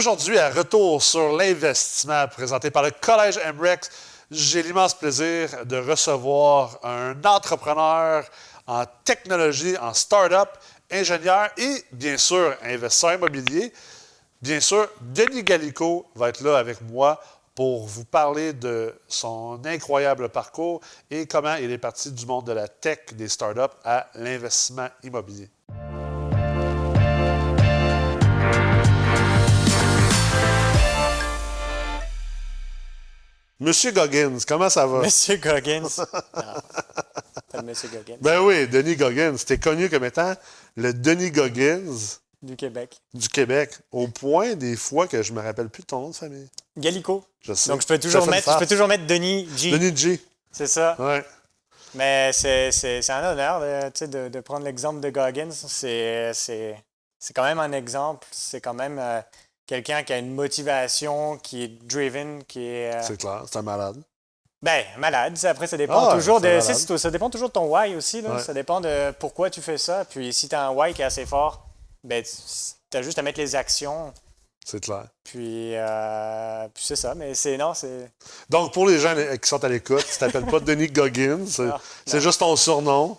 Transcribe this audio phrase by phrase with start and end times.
[0.00, 3.90] Aujourd'hui, à retour sur l'investissement présenté par le Collège MREX,
[4.30, 8.24] j'ai l'immense plaisir de recevoir un entrepreneur
[8.66, 10.48] en technologie, en start-up,
[10.90, 13.74] ingénieur et bien sûr investisseur immobilier.
[14.40, 17.20] Bien sûr, Denis Gallico va être là avec moi
[17.54, 20.80] pour vous parler de son incroyable parcours
[21.10, 25.50] et comment il est parti du monde de la tech, des startups à l'investissement immobilier.
[33.60, 35.00] Monsieur Goggins, comment ça va?
[35.02, 35.86] Monsieur Goggins.
[37.52, 37.62] Non.
[37.64, 38.16] Monsieur Goggins.
[38.20, 39.34] Ben oui, Denis Goggins.
[39.44, 40.34] T'es connu comme étant
[40.76, 41.82] le Denis Goggins
[42.40, 42.96] Du Québec.
[43.12, 46.14] du Québec, au point des fois que je me rappelle plus de ton nom de
[46.14, 46.48] famille.
[46.78, 47.24] Gallico.
[47.40, 47.70] Je sais.
[47.70, 49.72] Donc, je peux toujours, mettre, je peux toujours mettre Denis G.
[49.72, 50.20] Denis G.
[50.52, 50.94] C'est ça.
[51.00, 51.24] Ouais.
[51.94, 55.50] Mais c'est c'est- c'est un honneur de, sais, de, de prendre l'exemple de Goggins.
[55.50, 56.76] C'est c'est-
[57.18, 58.28] c'est quand même un exemple.
[58.30, 59.20] C'est quand même euh,
[59.70, 62.92] quelqu'un qui a une motivation, qui est driven, qui est.
[62.94, 63.96] euh, C'est clair, c'est un malade.
[64.62, 65.38] Ben, malade.
[65.44, 66.58] Après, ça dépend Ah, toujours de.
[66.60, 68.20] Ça dépend toujours de ton why aussi.
[68.20, 68.34] Là.
[68.34, 68.42] Ouais.
[68.42, 70.04] Ça dépend de pourquoi tu fais ça.
[70.04, 71.66] Puis si tu as un why qui est assez fort,
[72.04, 72.22] ben,
[72.90, 74.12] tu as juste à mettre les actions.
[74.66, 75.04] C'est clair.
[75.24, 77.14] Puis, euh, puis c'est ça.
[77.14, 77.56] Mais c'est.
[77.56, 78.10] Non, c'est.
[78.50, 81.46] Donc, pour les gens qui sont à l'écoute, tu t'appelles pas Denis Goggins,
[82.04, 83.16] c'est juste ton surnom,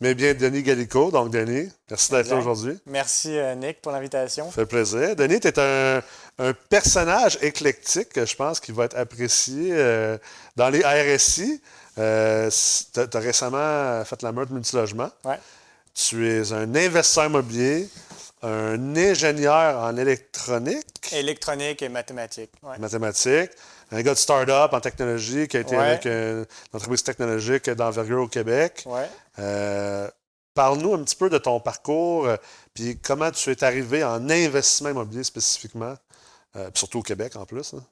[0.00, 1.10] mais bien Denis Gallico.
[1.10, 2.78] Donc, Denis, merci d'être là aujourd'hui.
[2.86, 4.46] Merci, euh, Nick, pour l'invitation.
[4.46, 5.14] Ça fait plaisir.
[5.14, 6.02] Denis, tu es un,
[6.38, 10.16] un personnage éclectique que je pense qui va être apprécié euh,
[10.56, 11.60] dans les RSI.
[11.98, 12.50] Euh,
[12.94, 15.10] tu as, récemment fait la meurtre multilogement.
[15.24, 15.38] Ouais.
[15.92, 17.88] Tu es un investisseur immobilier,
[18.42, 22.52] un ingénieur en électronique, Électronique et mathématiques.
[22.62, 22.78] Ouais.
[22.78, 23.50] mathématiques,
[23.92, 25.84] un gars de start-up en technologie qui a été Ouais.
[25.84, 28.82] avec euh, une entreprise technologique d'envergure au Québec.
[28.86, 29.08] Ouais.
[29.38, 30.08] Euh,
[30.54, 32.36] Parle-nous un petit peu de ton parcours, euh,
[32.74, 35.94] puis comment tu es arrivé en investissement immobilier spécifiquement,
[36.56, 37.72] euh, surtout au Québec en plus.
[37.74, 37.82] hein.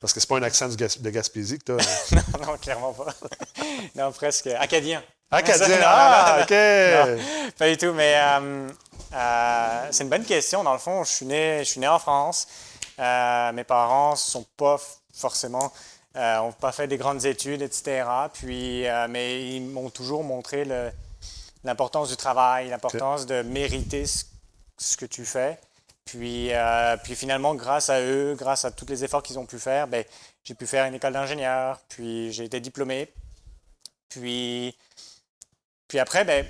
[0.00, 1.76] Parce que c'est pas un accent de Gaspésie que tu as.
[2.38, 3.14] non, non, clairement pas.
[3.96, 4.48] non, presque.
[4.48, 5.02] Acadien.
[5.30, 5.76] Acadien!
[5.82, 6.50] Ah, OK!
[6.50, 7.18] non,
[7.58, 8.14] Pas du tout, mais
[9.90, 10.64] c'est une bonne question.
[10.64, 12.46] Dans le fond, je suis né, je suis né en France.
[12.98, 14.76] Euh, mes parents sont pas
[15.12, 15.72] forcément,
[16.16, 18.04] euh, ont pas fait des grandes études, etc.
[18.32, 20.64] Puis, euh, mais ils m'ont toujours montré
[21.64, 24.24] l'importance du travail, l'importance de mériter ce,
[24.76, 25.58] ce que tu fais.
[26.04, 26.50] Puis,
[27.04, 30.04] puis finalement, grâce à eux, grâce à tous les efforts qu'ils ont pu faire, ben,
[30.42, 33.12] j'ai pu faire une école d'ingénieur, puis j'ai été diplômé.
[34.08, 34.74] Puis,
[35.86, 36.46] puis après, ben,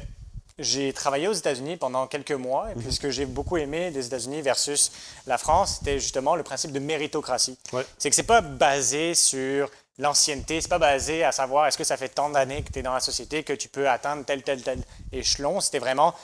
[0.58, 4.06] j'ai travaillé aux États-Unis pendant quelques mois, et puis ce que j'ai beaucoup aimé des
[4.06, 4.90] États-Unis versus
[5.26, 7.58] la France, c'était justement le principe de méritocratie.
[7.72, 7.86] Ouais.
[7.98, 11.96] C'est que c'est pas basé sur l'ancienneté, c'est pas basé à savoir est-ce que ça
[11.96, 14.62] fait tant d'années que tu es dans la société que tu peux atteindre tel, tel,
[14.62, 14.80] tel
[15.12, 15.60] échelon.
[15.60, 16.14] C'était vraiment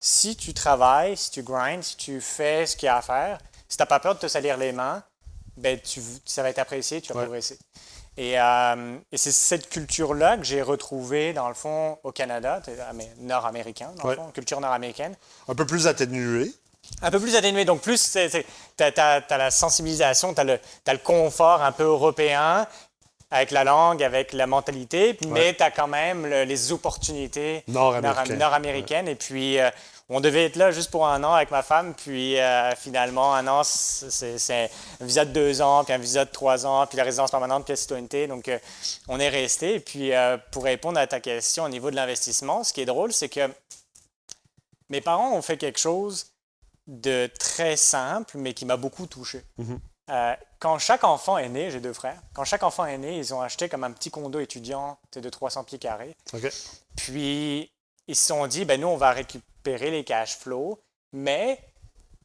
[0.00, 3.38] si tu travailles, si tu grindes, si tu fais ce qu'il y a à faire,
[3.68, 5.02] si tu n'as pas peur de te salir les mains,
[5.56, 7.24] ben tu, ça va être apprécié, tu vas Ouais.
[7.24, 7.58] progresser.
[8.18, 12.62] Et, euh, et c'est cette culture-là que j'ai retrouvée, dans le fond, au Canada,
[13.20, 14.16] nord-américain, dans Ouais.
[14.16, 15.14] le fond, culture nord-américaine.
[15.48, 16.50] Un peu plus atténué.
[17.02, 18.18] Un peu plus atténué, donc plus, tu
[18.82, 22.66] as, la sensibilisation, tu as, le confort un peu européen,
[23.30, 28.28] avec la langue, avec la mentalité, mais tu as quand même le- les opportunités Nord-américaines.
[28.28, 29.08] nord- nord-américaines.
[29.08, 29.68] Et puis, euh,
[30.08, 33.46] on devait être là juste pour un an avec ma femme, puis euh, finalement, un
[33.48, 37.04] an, c'est un visa de deux ans, puis un visa de trois ans, puis la
[37.04, 38.28] résidence permanente, puis la citoyenneté.
[38.28, 38.58] Donc, euh,
[39.08, 39.74] on est resté.
[39.74, 42.86] Et puis, euh, pour répondre à ta question au niveau de l'investissement, ce qui est
[42.86, 43.50] drôle, c'est que
[44.90, 46.26] mes parents ont fait quelque chose
[46.86, 49.42] de très simple, mais qui m'a beaucoup touché.
[50.08, 53.34] Euh, quand chaque enfant est né, j'ai deux frères, quand chaque enfant est né, ils
[53.34, 56.16] ont acheté comme un petit condo étudiant de 300 pieds carrés.
[56.94, 57.72] Puis,
[58.06, 59.42] ils se sont dit, ben nous, on va récupérer
[59.74, 60.78] les cash flows,
[61.12, 61.58] mais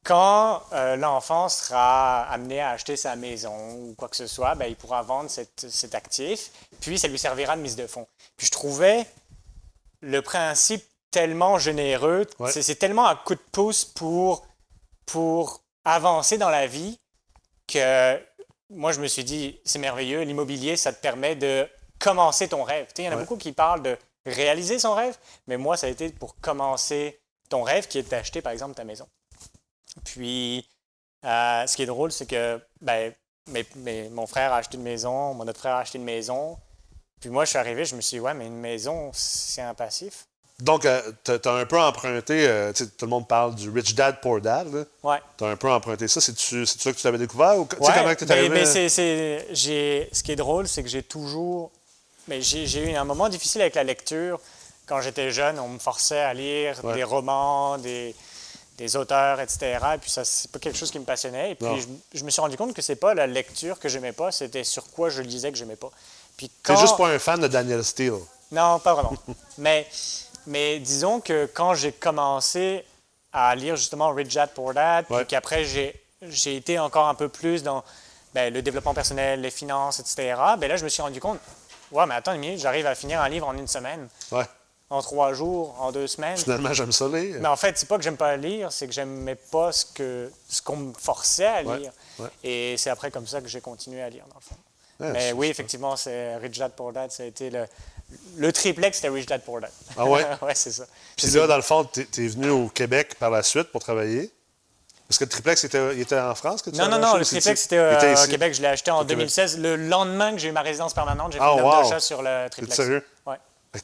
[0.03, 4.65] quand euh, l'enfant sera amené à acheter sa maison ou quoi que ce soit, ben,
[4.65, 8.07] il pourra vendre cet, cet actif, puis ça lui servira de mise de fonds.
[8.37, 9.05] Puis je trouvais
[10.01, 12.51] le principe tellement généreux, Ouais.
[12.51, 14.45] c'est tellement un coup de pouce pour,
[15.05, 16.97] pour avancer dans la vie
[17.67, 18.19] que
[18.69, 21.67] moi, je me suis dit, c'est merveilleux, l'immobilier, ça te permet de
[21.99, 22.87] commencer ton rêve.
[22.97, 23.21] Il y en a Ouais.
[23.21, 25.17] beaucoup qui parlent de réaliser son rêve,
[25.47, 27.19] mais moi, ça a été pour commencer
[27.51, 29.05] ton rêve qui est d'acheter, par exemple, ta maison.
[30.05, 30.67] Puis,
[31.25, 33.13] euh, ce qui est drôle, c'est que ben,
[34.11, 36.57] mon frère a acheté une maison, mon autre frère a acheté une maison.
[37.19, 39.75] Puis moi, je suis arrivé, je me suis dit, ouais, mais une maison, c'est un
[39.75, 40.25] passif.
[40.59, 40.87] Donc,
[41.23, 44.87] tu as, un peu emprunté, euh, tout le monde parle du Rich Dad, Poor Dad.
[45.03, 45.17] Ouais.
[45.37, 46.21] Tu as un peu emprunté ça.
[46.21, 47.57] C'est-tu c'est ça que tu t'avais découvert?
[47.57, 48.49] Ou, Ouais, comment tu arrivé?
[48.49, 51.71] mais c'est- j'ai- ce qui est drôle, c'est que j'ai toujours.
[52.27, 54.39] Mais j'ai eu un moment difficile avec la lecture.
[54.91, 56.95] Quand j'étais jeune, on me forçait à lire Ouais.
[56.95, 58.13] des romans, des,
[58.77, 59.77] des auteurs, etc.
[59.95, 61.51] Et puis ça, c'est pas quelque chose qui me passionnait.
[61.51, 64.11] Et puis je, je me suis rendu compte que c'est pas la lecture que j'aimais
[64.11, 65.89] pas, c'était sur quoi je lisais que j'aimais pas.
[66.35, 66.75] Puis T'es quand...
[66.75, 68.19] juste pas un fan de Daniel Steele.
[68.51, 69.13] Non, pas vraiment.
[69.57, 69.87] mais,
[70.45, 72.83] mais disons que quand j'ai commencé
[73.31, 75.19] à lire justement Rich Dad Poor Dad, Ouais.
[75.19, 77.81] puis qu'après j'ai, j'ai été encore un peu plus dans
[78.33, 81.39] ben, le développement personnel, les finances, etc., ben là je me suis rendu compte,
[81.93, 84.43] ouais, mais attends une minute, j'arrive à finir un livre en une semaine, Ouais.
[84.91, 86.35] En trois jours, en deux semaines.
[86.37, 87.37] Finalement, j'aime ça lire.
[87.39, 90.29] Mais en fait, c'est pas que j'aime pas lire, c'est que j'aimais pas ce, que,
[90.49, 91.91] ce qu'on me forçait à lire.
[92.19, 92.27] ouais.
[92.43, 94.55] Et c'est après comme ça que j'ai continué à lire, dans le fond.
[94.99, 97.65] Ouais, Mais oui, effectivement, c'est Rich Dad Poor Dad, ça a été le,
[98.37, 99.71] le triplex, c'était Rich Dad Poor Dad.
[99.97, 100.23] Ah ouais?
[100.41, 100.83] ouais, c'est ça.
[101.15, 104.29] Puis là, dans le fond, t'es es venu au Québec par la suite pour travailler?
[105.07, 107.25] Parce que le triplex, était, il était en France que tu Non, non, non, le
[107.25, 108.27] triplex, c'était euh, au.
[108.29, 108.53] Québec.
[108.53, 109.17] Je l'ai acheté en Québec.
[109.17, 109.57] 2016.
[109.59, 111.81] Le lendemain que j'ai eu ma résidence permanente, j'ai fait Ah, une wow.
[111.83, 112.75] d'achat sur le triplex.
[112.75, 113.05] sérieux?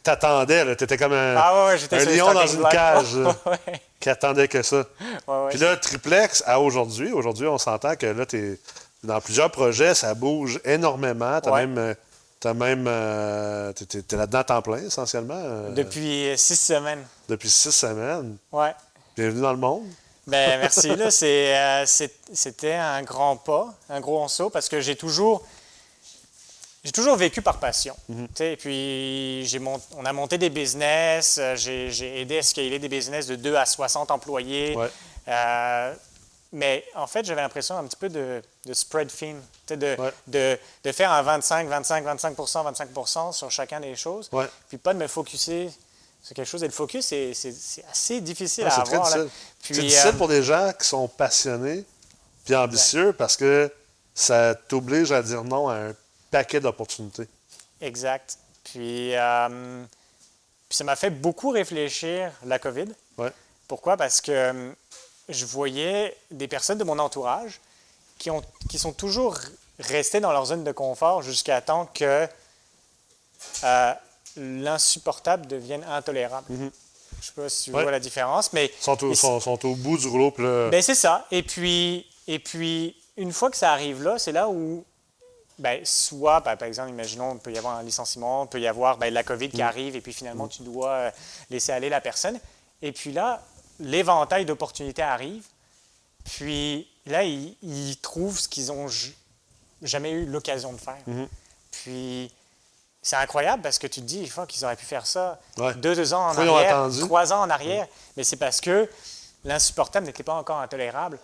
[0.04, 0.76] T'attendais, là.
[0.76, 4.84] T'étais comme un, Ah ouais, un lion dans une cage ouais, qui attendait que ça.
[5.28, 5.50] ouais.
[5.50, 8.60] Puis là, triplex, à aujourd'hui, aujourd'hui, on s'entend que là, t'es
[9.04, 11.40] dans plusieurs projets, ça bouge énormément.
[11.40, 11.78] T'as même.
[11.78, 11.94] euh,
[12.40, 12.86] T'as même.
[12.88, 15.40] euh, t'es- T'es t'es là-dedans à temps plein, essentiellement.
[15.42, 17.04] euh, Depuis six semaines.
[17.30, 18.38] depuis six semaines.
[18.52, 18.76] Ouais.
[19.16, 19.86] Bienvenue dans le monde.
[20.28, 20.94] Ben, merci.
[20.96, 25.44] Là, c'est, euh, c'est- c'était un grand pas, un gros saut, parce que j'ai toujours,
[26.88, 27.94] j'ai toujours vécu par passion.
[28.34, 32.88] Sais, Et puis, mont- on a monté des business, euh, j'ai, aidé à scaler des
[32.88, 34.74] business de 2 à 60 employés.
[34.74, 34.88] Ouais.
[35.28, 35.94] Euh,
[36.54, 39.36] mais en fait, j'avais l'impression un petit peu de, de spread thin,
[39.68, 40.14] de, Ouais.
[40.28, 44.48] de, de faire un 25, 25, 25 25 sur chacun des choses, Ouais.
[44.70, 45.70] puis pas de me focuser
[46.24, 46.64] sur quelque chose.
[46.64, 47.34] Et le focus, c'est,
[47.92, 49.08] assez difficile à avoir.
[49.10, 51.84] c'est difficile euh, pour des gens qui sont passionnés
[52.46, 53.70] puis ambitieux parce que
[54.16, 55.94] ça t'oblige à dire non à un
[56.32, 57.28] paquet d'opportunités.
[57.82, 58.38] Exact.
[58.64, 59.84] Puis, euh,
[60.70, 62.88] puis ça m'a fait beaucoup réfléchir la COVID.
[63.18, 63.32] Ouais.
[63.68, 63.98] Pourquoi?
[63.98, 64.72] Parce que euh,
[65.30, 67.60] je voyais des personnes de mon entourage
[68.18, 69.38] qui, ont, qui sont toujours
[69.80, 72.28] restées dans leur zone de confort jusqu'à temps que
[73.64, 73.94] euh,
[74.36, 76.46] l'insupportable devienne intolérable.
[76.50, 76.70] Je ne
[77.22, 77.84] sais pas si tu Ouais.
[77.84, 80.34] vois la différence, mais Ils sont au, mais sont- sont au bout du rouleau.
[80.38, 81.26] Là, ben, c'est ça.
[81.32, 84.84] Et puis, et puis, une fois que ça arrive là, c'est là où,
[85.60, 88.68] ben, soit, ben, par exemple, imaginons, il peut y avoir un licenciement, il peut y
[88.68, 91.12] avoir ben, la COVID qui arrive, et puis finalement, tu dois euh,
[91.50, 92.40] laisser aller la personne.
[92.82, 93.42] Et puis là,
[93.80, 95.44] l'éventail d'opportunités arrive.
[96.26, 98.88] Puis là, ils, ils trouvent ce qu'ils n'ont
[99.82, 100.98] jamais eu l'occasion de faire.
[101.72, 102.32] Puis
[103.02, 105.74] c'est incroyable parce que tu te dis, il faut qu'ils auraient pu faire ça Ouais.
[105.76, 107.88] deux, deux ans en arrière, trois ans en arrière.
[108.18, 108.90] Mais c'est parce que
[109.46, 111.18] l'insupportable n'était pas encore intolérable.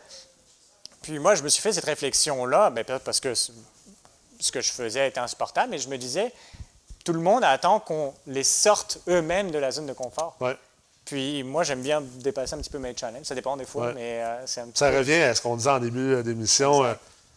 [1.02, 3.34] Puis moi, je me suis fait cette réflexion-là, ben, peut-être parce que
[4.44, 6.32] ce que je faisais était insupportable, mais je me disais,
[7.06, 10.36] tout le monde attend qu'on les sorte eux-mêmes de la zone de confort.
[10.42, 10.58] ouais.
[11.06, 13.26] Puis moi, j'aime bien dépasser un petit peu mes challenges.
[13.26, 13.94] Ça dépend des fois, Ouais.
[13.94, 15.00] mais euh, c'est un petit Ça peu...
[15.00, 16.86] revient à ce qu'on disait en début euh, d'émission.
[16.86, 16.94] euh,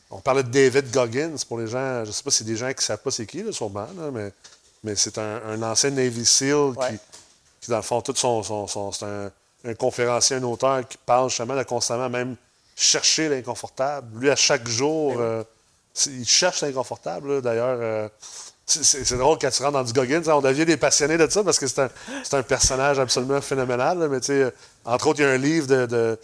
[0.08, 2.04] on parlait de David Goggins pour les gens.
[2.04, 3.50] Je ne sais pas si c'est des gens qui ne savent pas c'est qui, là,
[3.50, 4.30] sûrement, là, mais,
[4.84, 6.98] mais c'est un, un ancien Navy SEAL qui, Ouais.
[7.60, 8.40] qui, dans le fond, tout son.
[8.44, 9.32] son- son- c'est un,
[9.64, 12.36] un conférencier, un auteur qui parle justement de constamment même
[12.76, 14.16] chercher l'inconfortable.
[14.20, 15.44] Lui, à chaque jour, Ben euh,
[15.96, 17.40] c'est- il cherche l'inconfortable.
[17.42, 18.08] D'ailleurs, euh,
[18.66, 20.22] c'est- drôle quand tu rentres dans du Goggins.
[20.26, 21.90] hein, On devient des passionnés de ça parce que c'est un,
[22.32, 23.98] un personnage absolument phénoménal.
[23.98, 24.50] là, mais tu sais, euh,
[24.84, 26.18] entre autres, il y a un livre de, de-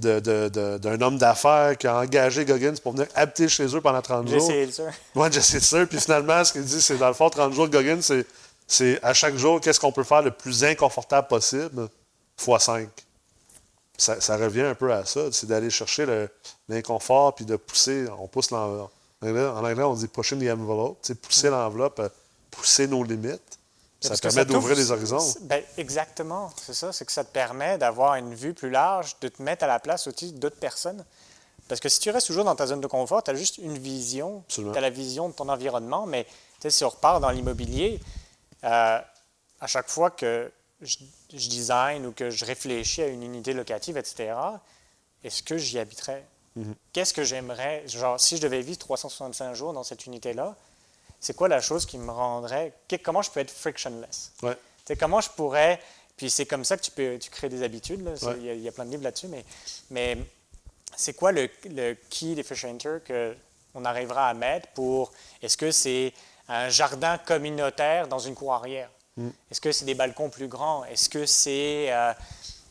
[0.00, 3.80] de- de- de- d'un homme d'affaires qui a engagé Goggins pour venir habiter chez eux
[3.80, 4.48] pendant 30 J'ai jours.
[5.14, 5.84] Moi, j'essaie ça.
[5.86, 8.24] Puis finalement, ce qu'il dit, c'est dans le fond, 30 jours de Goggins, c'est,
[8.66, 11.88] c'est à chaque jour, qu'est-ce qu'on peut faire le plus inconfortable possible,
[12.36, 12.88] fois 5.
[14.00, 15.22] Ça, ça revient un peu à ça.
[15.32, 16.06] C'est d'aller chercher
[16.68, 18.04] l'inconfort puis de pousser.
[18.20, 18.92] On pousse l'enveloppe.
[19.20, 21.00] En anglais, en anglais, on dit pushing the envelope.
[21.22, 22.08] Pousser l'enveloppe, euh,
[22.50, 23.58] pousser nos limites.
[24.00, 25.34] Ça permet d'ouvrir les horizons.
[25.42, 26.92] ben, exactement, c'est ça.
[26.92, 29.80] C'est que ça te permet d'avoir une vue plus large, de te mettre à la
[29.80, 31.04] place aussi d'autres personnes.
[31.66, 33.76] Parce que si tu restes toujours dans ta zone de confort, tu as juste une
[33.76, 34.44] vision.
[34.48, 36.06] Tu as la vision de ton environnement.
[36.06, 36.26] Mais
[36.66, 38.00] si on repart dans l'immobilier,
[38.62, 39.00] euh,
[39.60, 40.98] à chaque fois que je,
[41.34, 44.32] je design ou que je réfléchis à une unité locative, etc.,
[45.24, 46.24] est-ce que j'y habiterais?
[46.58, 46.74] Mhm.
[46.92, 47.84] Qu'est-ce que j'aimerais?
[47.86, 50.56] Genre, si je devais vivre 365 jours dans cette unité-là,
[51.20, 52.72] c'est quoi la chose qui me rendrait.
[53.02, 54.32] Comment je peux être frictionless?
[54.42, 54.56] Ouais.
[54.98, 55.80] Comment je pourrais.
[56.16, 58.06] Puis c'est comme ça que tu peux tu crées des habitudes.
[58.22, 58.34] Ouais.
[58.38, 59.28] Il y, a- il y a plein de livres là-dessus.
[59.28, 59.44] Mais,
[59.90, 60.16] mais
[60.96, 65.12] c'est quoi le, le key differentiator qu'on arrivera à mettre pour.
[65.42, 66.12] Est-ce que c'est
[66.48, 68.90] un jardin communautaire dans une cour arrière?
[69.16, 69.28] Mm.
[69.50, 70.84] Est-ce que c'est des balcons plus grands?
[70.86, 72.12] Est-ce que c'est euh,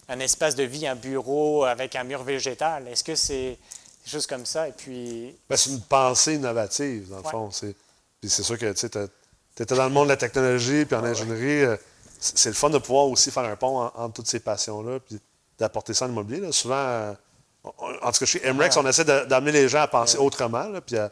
[0.09, 2.87] un espace de vie, un bureau avec un mur végétal?
[2.87, 3.57] Est-ce que c'est
[4.05, 4.67] des choses comme ça?
[4.67, 5.35] Et puis.
[5.49, 7.31] Ben, c'est une pensée innovative, dans le Ouais.
[7.31, 7.51] fond.
[7.51, 7.75] C'est,
[8.21, 11.63] puis c'est sûr que tu étais dans le monde de la technologie puis en ingénierie.
[11.65, 11.77] euh,
[12.19, 14.99] c'est, le fun de pouvoir aussi faire un pont en- entre toutes ces passions-là.
[15.01, 15.19] Puis
[15.59, 16.39] d'apporter ça en immobilier.
[16.41, 16.51] là.
[16.51, 17.13] Souvent, euh,
[17.63, 17.71] on-
[18.07, 20.67] en tout cas, chez MREX, on essaie d'amener les gens à penser autrement.
[20.69, 21.11] là, puis à,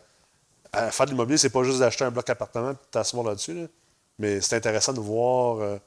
[0.72, 3.54] à faire de l'immobilier, c'est pas juste d'acheter un bloc appartement et de t'asseoir là-dessus.
[3.54, 3.68] là.
[4.20, 5.78] Mais c'est intéressant de voir euh,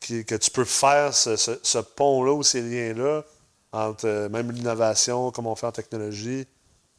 [0.00, 3.22] qui- que tu peux faire ce, ce- ce pont-là ou ces liens-là
[3.72, 6.46] entre euh, même l'innovation, comme on fait en technologie,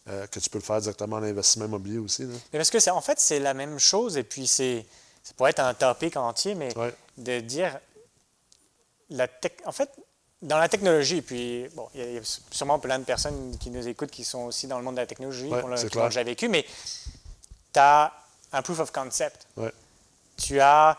[0.08, 2.24] euh, que tu peux le faire directement en investissement immobilier aussi.
[2.24, 2.34] là.
[2.54, 4.86] Mais parce que c'est en fait c'est la même chose et puis c'est
[5.24, 6.94] ça pourrait être un topic entier, mais Ouais.
[7.18, 7.78] de dire
[9.10, 9.90] la tech, en fait
[10.42, 13.56] dans la technologie, puis bon, il y a- il y, a sûrement plein de personnes
[13.60, 16.08] qui nous écoutent qui sont aussi dans le monde de la technologie, Ouais, qui l'ont-
[16.08, 16.64] déjà vécu, mais
[17.74, 18.12] tu as
[18.52, 19.72] un proof of concept, Ouais.
[20.38, 20.98] tu as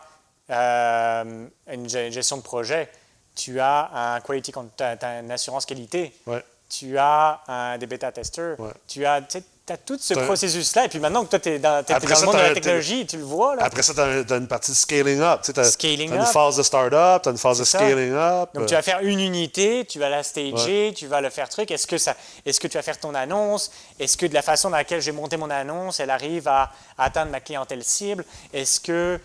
[0.49, 2.89] euh, une ge- gestion de projet,
[3.35, 6.43] tu as un quality, t'as une assurance qualité, Ouais.
[6.69, 8.71] tu as un, des bêta-testeurs, Ouais.
[8.87, 9.21] tu as,
[9.69, 10.85] as tout ce processus-là.
[10.85, 13.07] Et puis maintenant que toi, tu es dans, dans ça, le monde de la technologie,
[13.07, 13.55] tu le vois.
[13.55, 13.63] Là.
[13.63, 14.01] Après ça, tu
[14.33, 15.39] as, une partie de scaling up.
[15.41, 16.27] Tu as, Scaling une up.
[16.27, 17.79] phase de start-up, tu as une phase de ça.
[17.79, 18.49] scaling up.
[18.53, 20.93] Donc, tu vas faire une unité, tu vas la stager, Ouais.
[20.93, 21.71] tu vas le faire truc.
[21.71, 23.71] Est-ce que, ça, est-ce que tu vas faire ton annonce?
[23.99, 27.31] Est-ce que de la façon dans laquelle j'ai monté mon annonce, elle arrive à, atteindre
[27.31, 28.25] ma clientèle cible?
[28.51, 29.19] Est-ce que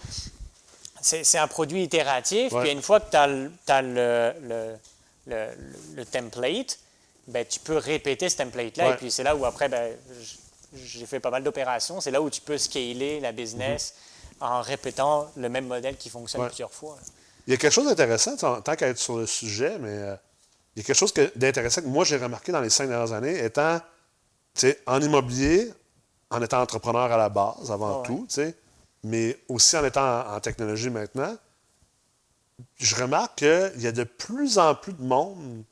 [1.03, 2.53] c'est, un produit itératif?
[2.53, 2.63] Ouais.
[2.63, 4.77] Puis une fois que tu as, le, t'as le, le,
[5.27, 5.51] le-
[5.97, 6.79] le template,
[7.27, 8.89] ben, tu peux répéter ce template-là.
[8.89, 8.95] Ouais.
[8.95, 9.95] Et puis c'est là où après, ben,
[10.75, 12.01] j'ai fait pas mal d'opérations.
[12.01, 13.95] C'est là où tu peux scaler la business
[14.41, 16.45] en répétant le même modèle qui fonctionne Mm-hmm.
[16.45, 16.49] Ouais.
[16.51, 16.97] plusieurs fois.
[17.47, 20.15] Il y a quelque chose d'intéressant, tant tant qu'à être sur le sujet, mais euh,
[20.77, 23.13] il y a quelque chose que- d'intéressant que moi j'ai remarqué dans les cinq dernières
[23.13, 23.81] années, étant
[24.87, 25.73] en immobilier,
[26.31, 28.55] en étant entrepreneur à la base avant tout, tu sais,
[29.05, 31.37] mais aussi en étant en, en technologie maintenant,
[32.79, 35.63] je remarque qu'il y a de plus en plus de monde.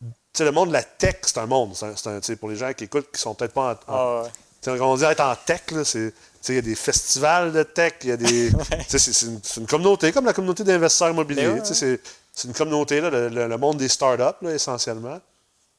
[0.00, 1.74] Tu sais, le monde de la tech, c'est un monde.
[1.74, 4.28] C'est un- pour les gens qui écoutent, qui sont peut-être pas en, en- Ah ouais.
[4.62, 6.12] tu sais, quand on dit être en tech, là, c'est,
[6.48, 8.50] il y a des festivals de tech, il y a des.
[8.88, 9.26] c'est,
[9.58, 11.48] une, communauté, comme la communauté d'investisseurs immobiliers.
[11.48, 12.00] Ben ouais, C'est,
[12.32, 15.20] c'est une communauté, là, le, le- le monde des startups, là, essentiellement.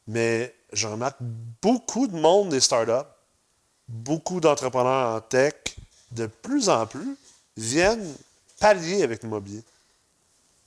[0.08, 3.08] Mais je remarque beaucoup de monde des startups,
[3.88, 5.56] beaucoup d'entrepreneurs en tech,
[6.14, 7.16] de plus en plus,
[7.58, 8.16] viennent
[8.60, 9.62] pallier avec l'immobilier.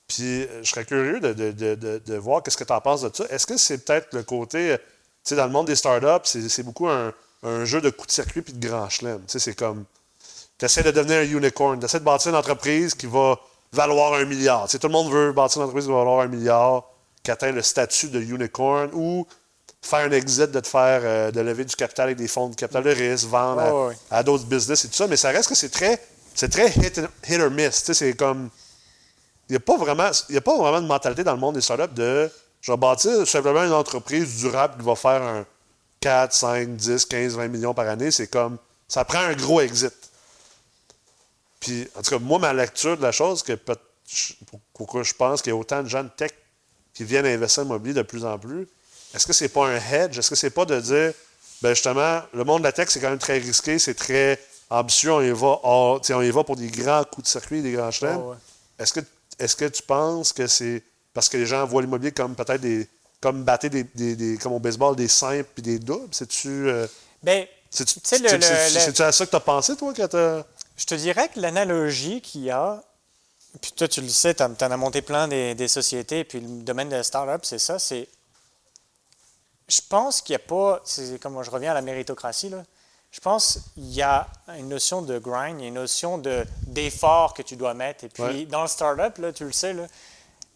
[0.09, 3.25] Puis euh, je serais curieux de, voir qu'est-ce que tu en penses de ça.
[3.31, 4.85] Est-ce que c'est peut-être le côté, euh, tu
[5.25, 7.13] sais, dans le monde des startups, c'est, beaucoup un,
[7.43, 9.21] un jeu de coups de circuit puis de grand chelem.
[9.23, 9.85] Tu sais, c'est comme,
[10.59, 13.39] tu essaies de devenir un unicorn, tu essaies de bâtir une entreprise qui va
[13.73, 14.65] valoir un milliard.
[14.67, 16.85] Tu sais, tout le monde veut bâtir une entreprise qui va valoir un milliard,
[17.23, 19.27] qui atteint le statut de unicorn ou
[19.87, 22.55] faire un exit, de te faire, euh, de lever du capital avec des fonds de
[22.57, 23.61] capital de risque, vendre
[24.11, 25.07] à- d'autres business et tout ça.
[25.07, 26.03] Mais ça reste que c'est très,
[26.35, 27.81] c'est très hit, hit or miss.
[27.81, 28.51] Tu sais, c'est comme,
[29.49, 31.61] il n'y a, pas vraiment- y a pas vraiment de mentalité dans le monde des
[31.61, 35.47] startups de je vais bâtir simplement une entreprise durable qui va faire un
[36.01, 38.11] 4, 5, 10, 15, 20 millions par année.
[38.11, 39.95] C'est comme ça prend un gros exit.
[41.61, 43.59] Puis, en tout cas, moi, ma lecture de la chose, que
[44.73, 46.31] pourquoi je pense qu'il y a autant de gens de tech
[46.95, 48.67] qui viennent investir en immobilier de plus en plus,
[49.17, 50.19] est-ce que c'est pas un hedge?
[50.19, 51.13] Est-ce que c'est pas de dire,
[51.63, 54.39] ben justement, le monde de la tech, c'est quand même très risqué, c'est très
[54.71, 55.59] ambitieux, on y va,
[56.01, 58.21] tu sais, on y va pour des grands coups de circuit, des grands chelems.
[58.29, 58.37] Ouais.
[58.79, 59.01] Est-ce que,
[59.39, 60.83] est-ce que tu penses que c'est
[61.15, 62.87] parce que les gens voient l'immobilier comme peut-être des.
[63.21, 66.09] comme battre des, des- des- comme au baseball, des simples puis des doubles?
[66.13, 66.69] C'est-tu.
[66.69, 66.87] euh,
[67.23, 70.43] Ben, c'est-tu, Tu à ça que tu as pensé, toi, quand t'as.
[70.77, 72.83] Je te dirais que l'analogie qu'il y a,
[73.63, 76.63] puis toi tu le sais, tu en, as monté plein des, des sociétés, puis le
[76.63, 78.07] domaine de la start-up, c'est ça, c'est...
[79.69, 82.63] Je pense qu'il n'y a pas, c'est comme je reviens à la méritocratie, là,
[83.11, 84.27] je pense qu'il y a
[84.59, 88.05] une notion de grind, il y a une notion de, d'effort que tu dois mettre.
[88.05, 88.45] Et puis Ouais.
[88.47, 89.87] dans le start-up, là, tu le sais, là,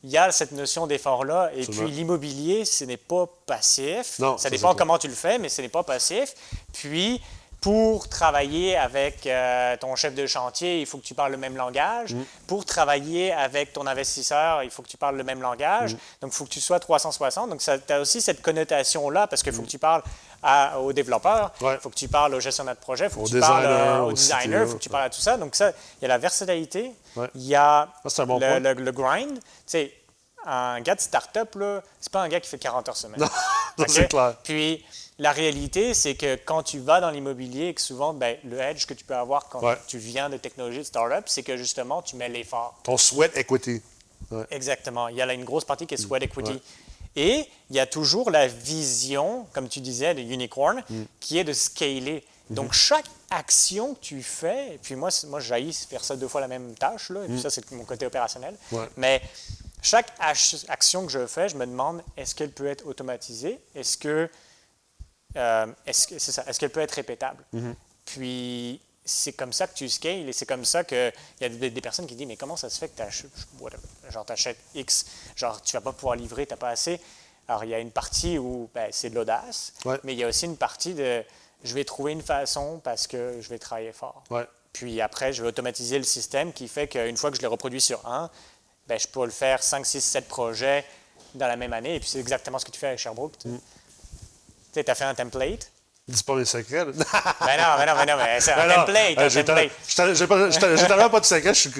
[0.02, 1.50] il y a cette notion d'effort-là.
[1.54, 1.84] Et Absolument.
[1.86, 4.18] puis l'immobilier, ce n'est pas passif.
[4.18, 6.34] Non, ça ça, dépend comment tu le fais, mais ce n'est pas passif.
[6.72, 7.20] Puis,
[7.60, 11.56] pour travailler avec euh, ton chef de chantier, il faut que tu parles le même
[11.56, 12.14] langage.
[12.14, 12.22] Mm.
[12.46, 15.94] Pour travailler avec ton investisseur, il faut que tu parles le même langage.
[15.94, 15.98] Mm.
[16.22, 17.50] Donc, il faut que tu sois 360.
[17.50, 19.66] Donc, tu as aussi cette connotation-là parce qu'il faut Mm.
[19.66, 20.02] que tu parles
[20.42, 21.78] à- aux développeurs, il Ouais.
[21.82, 23.94] faut que tu parles au gestionnaire de projet, il faut Au que tu parles designer,
[23.96, 25.36] euh, au au designer, il faut que tu parles à tout ça.
[25.36, 27.28] Donc, ça, il y a la versatilité, Ouais.
[27.34, 28.58] il y a Ça, bon le, point.
[28.60, 29.34] le- le grind.
[29.34, 29.92] Tu sais,
[30.46, 31.54] un gars de start-up,
[32.00, 33.20] c'est pas un gars qui fait 40 heures semaine.
[33.20, 33.28] Non,
[33.86, 34.34] c'est clair.
[34.42, 34.82] Puis
[35.20, 38.86] la réalité, c'est que quand tu vas dans l'immobilier, et que souvent, ben, le edge
[38.86, 39.76] que tu peux avoir quand Ouais.
[39.86, 42.78] tu viens de technologie de startup, c'est que justement, tu mets l'effort.
[42.82, 43.82] Ton sweat equity.
[44.50, 45.08] Exactement.
[45.08, 46.52] Il y a là une grosse partie qui est sweat equity.
[46.52, 46.60] Ouais.
[47.16, 50.82] Et il y a toujours la vision, comme tu disais, de unicorn,
[51.20, 52.24] qui est de scaler.
[52.48, 56.40] Donc, chaque action que tu fais, et puis moi, moi j'haïs faire ça deux fois
[56.40, 58.54] la même tâche, là, et puis ça, c'est mon côté opérationnel.
[58.96, 59.20] Mais
[59.82, 63.58] chaque action que je fais, je me demande est-ce qu'elle peut être automatisée?
[63.74, 64.30] Est-ce que.
[65.36, 67.44] Euh, est-ce Est-ce qu'elle peut être répétable?
[68.04, 71.70] Puis c'est comme ça que tu scales et c'est comme ça qu'il y a des,
[71.70, 75.06] des personnes qui disent mais comment ça se fait que tu achètes, X,
[75.36, 77.00] genre tu vas pas pouvoir livrer, tu n'as pas assez.
[77.48, 79.98] Alors, il y a une partie où ben, c'est de l'audace, Ouais.
[80.04, 81.24] mais il y a aussi une partie de
[81.64, 84.22] je vais trouver une façon parce que je vais travailler fort.
[84.30, 84.46] Ouais.
[84.72, 87.80] Puis après, je vais automatiser le système qui fait qu'une fois que je le reproduis
[87.80, 88.30] sur un,
[88.86, 90.84] ben, je peux le faire 5, 6, 7 projets
[91.34, 91.96] dans la même année.
[91.96, 93.34] Et puis c'est exactement ce que tu fais avec Sherbrooke.
[94.72, 95.70] Tu sais, tu as fait un template?
[96.08, 96.84] Dis pas mes secrets.
[96.86, 99.18] Ben non, ben non, ben non, mais c'est un Ben template.
[99.18, 101.54] euh, J'ai tellement- j'ai j'ai pas- j'ai j'ai de secrets.
[101.54, 101.70] Je suis-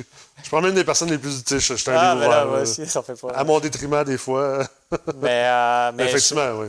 [0.44, 1.42] je prends même des personnes les plus.
[1.42, 3.30] tu sais, Je je suis un Ah, livre ben moi aussi, ça fait pas.
[3.34, 4.58] À mon détriment, des fois.
[5.16, 6.68] Mais, euh, mais je- Effectivement, oui.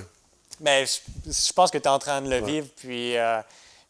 [0.60, 3.42] Mais je, je pense que tu es en train de le vivre, puis, euh,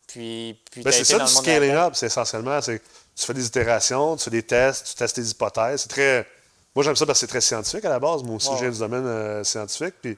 [0.07, 2.59] puis, puis Ben, t'as c'est ça dans du scaling up, c'est essentiellement.
[2.61, 2.79] Tu
[3.15, 5.81] fais des itérations, tu fais des tests, tu testes tes hypothèses.
[5.81, 6.27] C'est très.
[6.75, 8.23] Moi, j'aime ça parce que c'est très scientifique à la base.
[8.23, 8.55] Moi aussi, Ouais.
[8.55, 9.95] je viens du domaine euh, scientifique.
[10.01, 10.17] Puis,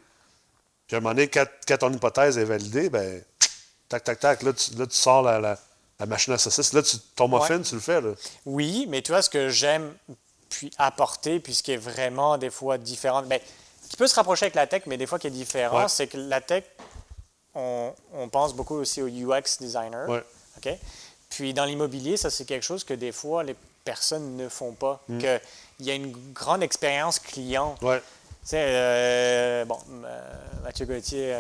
[0.88, 3.22] puis à un moment donné, quand, quand ton hypothèse est validée, ben,
[3.90, 5.58] tac, tac, tac, là, tu, là, tu sors la, la-
[6.00, 6.74] la machine à saucisse.
[6.74, 8.02] Là, tu, ton muffin, tu le fais.
[8.02, 8.12] Là.
[8.46, 9.94] Oui, mais tu vois, ce que j'aime
[10.50, 13.42] puis apporter, puis ce qui est vraiment des fois différent, mais
[13.90, 15.88] qui peut se rapprocher avec la tech, mais des fois qui est différent, Ouais.
[15.88, 16.64] c'est que la tech,
[17.56, 20.10] on, on pense beaucoup aussi au UX designer.
[20.10, 20.24] Ouais.
[20.58, 20.70] OK?
[21.30, 25.02] Puis dans l'immobilier, ça, c'est quelque chose que des fois, les personnes ne font pas.
[25.08, 25.20] Mm.
[25.20, 25.40] Que
[25.80, 27.76] Il y a une grande expérience client.
[27.82, 28.02] Ouais.
[28.44, 30.20] Sais, euh, bon, euh,
[30.64, 31.34] Mathieu Gauthier,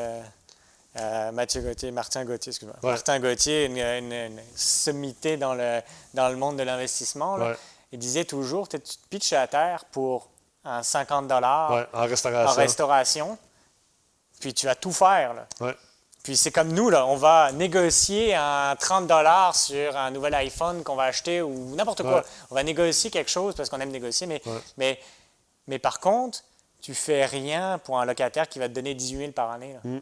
[0.99, 2.77] euh, Mathieu Gauthier, Martin Gauthier, excuse-moi.
[2.81, 2.91] Ouais.
[2.91, 5.81] Martin Gauthier, une, une, une sommité dans le,
[6.13, 7.35] dans le monde de l'investissement.
[7.35, 7.55] Ouais.
[7.91, 10.29] Il disait toujours, tu te pitches à terre pour
[10.63, 11.87] un 50 dollars Ouais.
[11.93, 13.37] En en restauration.
[14.39, 15.33] puis tu vas tout faire.
[15.33, 15.73] là.
[16.23, 20.81] Puis c'est comme nous, là, on va négocier un 30 dollars sur un nouvel iPhone
[20.83, 22.23] qu'on va acheter ou n'importe quoi.
[22.49, 24.41] On va négocier quelque chose parce qu'on aime négocier, mais,
[24.77, 24.97] mais,
[25.67, 26.39] mais par contre,
[26.83, 29.73] tu fais rien pour un locataire qui va te donner 18 000 par année.
[29.73, 29.79] là.
[29.89, 30.01] Mm.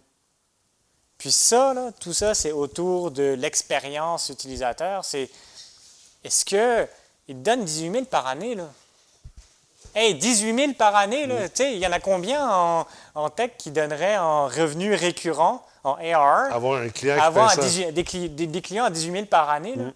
[1.17, 5.05] Puis ça, là, tout ça, c'est autour de l'expérience utilisateur.
[5.05, 5.29] C'est
[6.23, 6.87] est-ce que
[7.27, 8.67] il te donne 18 000 par année là?
[9.93, 11.29] Hey, 18 000 par année, Mm.
[11.29, 14.99] là, tu sais, il y en a combien en, en tech qui donneraient en revenus
[14.99, 17.67] récurrents, en AR, Avoir un client qui avoir fait un ça.
[17.67, 19.75] 18 des, cli- des- des clients à 18 000 par année?
[19.75, 19.91] là?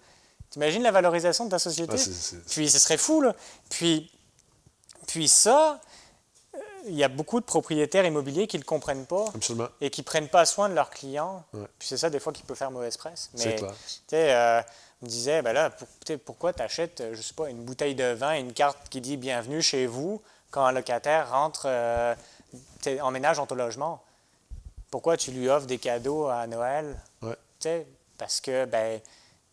[0.50, 1.96] T'imagines la valorisation de ta société?
[1.98, 3.34] Ah, Puis ce serait fou, là.
[3.70, 4.10] Puis,
[5.06, 5.80] puis ça,
[6.86, 9.68] il y a beaucoup de propriétaires immobiliers qui ne le comprennent pas Absolument.
[9.80, 11.44] et qui ne prennent pas soin de leurs clients.
[11.52, 11.66] Ouais.
[11.78, 13.30] Puis c'est ça, des fois, qui peut faire mauvaise presse.
[13.38, 13.72] Mais, clair.
[13.72, 13.76] tu
[14.08, 14.60] sais, euh,
[15.02, 15.88] on me disait, ben là, pour-
[16.24, 19.16] pourquoi tu achètes, je sais pas, une bouteille de vin et une carte qui dit
[19.16, 22.14] bienvenue chez vous quand un locataire rentre, euh,
[23.02, 24.02] emménage dans ton logement?
[24.90, 26.96] Pourquoi tu lui offres des cadeaux à Noël?
[27.22, 27.36] Ouais.
[28.16, 29.00] Parce que, ben,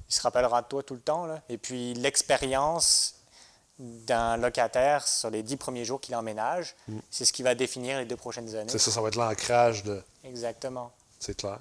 [0.07, 1.25] il se rappellera de toi tout le temps.
[1.25, 1.41] Là.
[1.49, 3.15] Et puis, l'expérience
[3.79, 6.75] d'un locataire sur les dix premiers jours qu'il emménage,
[7.09, 8.65] c'est ce qui va définir les deux prochaines années.
[8.65, 8.69] Mm.
[8.69, 10.01] C'est ça, ça va être l'ancrage de.
[10.23, 10.91] Exactement.
[11.19, 11.59] C'est clair.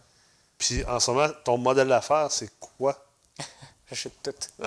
[0.59, 2.97] Puis en ce moment, ton modèle d'affaires, c'est quoi?
[3.91, 4.33] J'achète tout.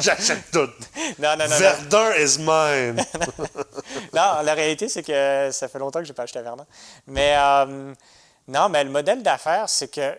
[0.00, 0.68] J'achète tout.
[1.18, 1.56] Non, non, non, non.
[1.58, 3.04] Verdun is mine.
[4.14, 6.66] Non, la réalité, c'est que ça fait longtemps que je n'ai pas acheté à Verdun.
[7.06, 7.94] Mais euh,
[8.48, 10.16] non, mais le modèle d'affaires, c'est que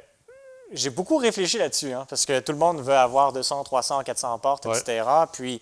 [0.71, 4.39] j'ai beaucoup réfléchi là-dessus, hein, parce que tout le monde veut avoir 200, 300, 400
[4.39, 4.77] portes, Ouais.
[4.77, 5.03] etc.
[5.31, 5.59] Puis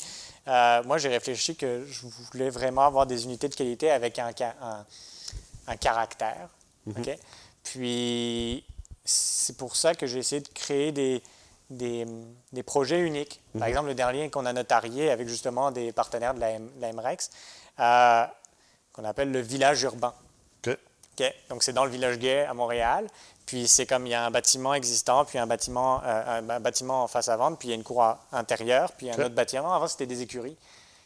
[0.47, 2.01] euh, moi, j'ai réfléchi que je
[2.31, 4.85] voulais vraiment avoir des unités de qualité avec un, ca- un-
[5.67, 6.49] un caractère.
[6.99, 7.17] OK?
[7.63, 8.63] Puis
[9.05, 11.21] c'est pour ça que j'ai essayé de créer des,
[11.69, 12.05] des,
[12.51, 13.41] des projets uniques.
[13.59, 16.91] Par exemple, le dernier qu'on a notarié avec justement des partenaires de la, M- la
[16.93, 17.29] MREX,
[17.79, 18.25] euh,
[18.93, 20.13] qu'on appelle le village urbain.
[21.49, 23.07] Donc, c'est dans le village gay à Montréal.
[23.45, 27.03] Puis, c'est comme il y a un bâtiment existant, puis un bâtiment, euh, un, bâtiment
[27.03, 29.35] en face à vendre, puis il y a une cour à- intérieure, puis un autre
[29.35, 29.73] bâtiment.
[29.73, 30.55] Avant, c'était des écuries.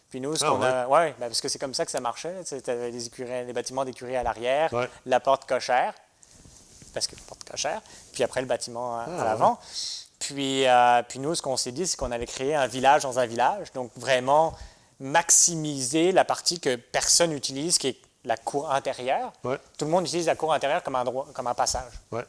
[0.10, 0.68] Puis nous, ce Ah, qu'on ouais.
[0.68, 0.88] a.
[0.88, 2.36] Ouais, ben, parce que c'est comme ça que ça marchait.
[2.46, 4.88] C'était les, écuries, les bâtiments d'écuries à l'arrière, Ouais.
[5.06, 5.94] la porte cochère,
[6.94, 7.82] parce que porte cochère,
[8.14, 9.60] puis après le bâtiment à, à Ah, l'avant.
[10.20, 13.20] Puis, euh, puis nous, ce qu'on s'est dit, c'est qu'on allait créer un village dans
[13.20, 13.72] un village.
[13.74, 14.54] Donc, vraiment
[15.00, 19.32] maximiser la partie que personne n'utilise, qui est la cour intérieure.
[19.44, 19.58] Ouais.
[19.78, 21.92] Tout le monde utilise la cour intérieure comme un, droit, comme un passage.
[22.12, 22.26] Ouais.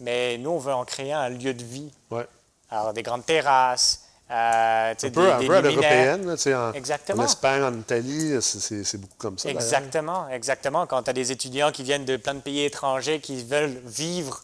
[0.00, 1.90] Mais nous, on veut en créer un lieu de vie.
[2.10, 2.26] Ouais.
[2.70, 7.22] Alors, des grandes terrasses, euh, Un peu, des, un des peu à l'européenne, en, Exactement.
[7.22, 9.50] en Espagne, en Italie, c'est- beaucoup comme ça.
[9.50, 10.86] Exactement, exactement.
[10.86, 14.42] Quand tu as des étudiants qui viennent de plein de pays étrangers qui veulent vivre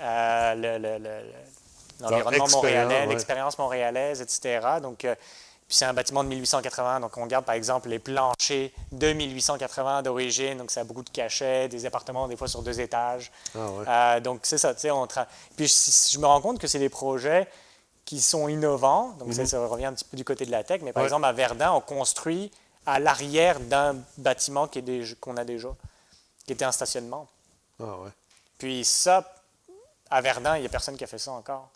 [0.00, 4.60] euh, le- le- le- le- l'environnement montréalais, l'expérience montréalaise, etc.
[4.82, 5.14] Donc, euh,
[5.68, 10.02] puis c'est un bâtiment de 1880, donc on regarde par exemple les planchers de 1880
[10.02, 13.32] d'origine, donc ça a beaucoup de cachets, des appartements des fois sur deux étages.
[13.54, 13.84] Ah ouais.
[13.88, 15.26] Euh, donc c'est ça, tu sais, on tra-
[15.56, 17.48] Puis je, je me rends compte que c'est des projets
[18.04, 20.80] qui sont innovants, donc ça, ça revient un petit peu du côté de la tech,
[20.82, 21.04] mais par Mhm.
[21.04, 21.08] Ouais.
[21.08, 22.52] exemple à Verdun, on construit
[22.86, 24.68] à l'arrière d'un bâtiment
[25.20, 25.68] qu'on a déjà,
[26.46, 27.26] qui était un stationnement.
[27.80, 28.10] Ah ouais.
[28.58, 29.34] Puis ça,
[30.08, 31.68] à Verdun, il n'y a personne qui a fait ça encore.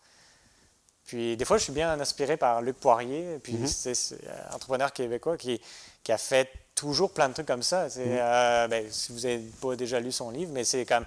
[1.11, 3.97] Puis des fois, je suis bien inspiré par Luc Poirier, puis c'est
[4.29, 5.61] un entrepreneur québécois qui,
[6.05, 7.89] qui, a fait toujours plein de trucs comme ça.
[7.97, 11.05] Euh, ben, si vous n'avez pas déjà lu son livre, mais c'est comme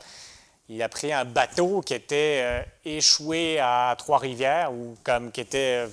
[0.68, 5.86] il a pris un bateau qui était euh, échoué à Trois-Rivières ou comme qui était
[5.86, 5.90] euh,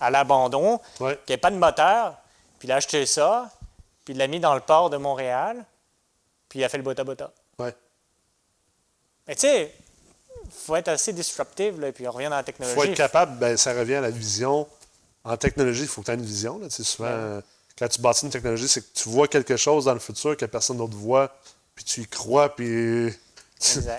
[0.00, 2.14] à l'abandon, qui n'avait pas de moteur,
[2.58, 3.50] puis il a acheté ça,
[4.06, 5.62] puis il l'a mis dans le port de Montréal,
[6.48, 7.30] puis il a fait le bota-bota.
[7.58, 7.74] Ouais.
[9.28, 9.74] Mais tu sais,
[10.52, 12.78] faut être assez disruptif, là, puis on revient dans la technologie.
[12.78, 14.66] Il faut être capable, ben, ça revient à la vision.
[15.24, 16.58] En technologie, il faut que tu aies une vision.
[16.58, 17.40] Là, souvent,
[17.78, 20.44] quand tu bâtis une technologie, c'est que tu vois quelque chose dans le futur que
[20.46, 21.34] personne d'autre voit,
[21.74, 23.12] puis tu y crois, puis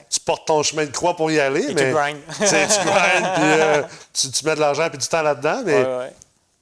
[0.10, 1.74] tu, portes ton chemin de croix pour y aller.
[1.74, 2.22] mais, tu grindes.
[2.38, 5.63] tu grindes, puis euh, tu, mets de l'argent et du temps là-dedans.
[5.66, 6.13] Mais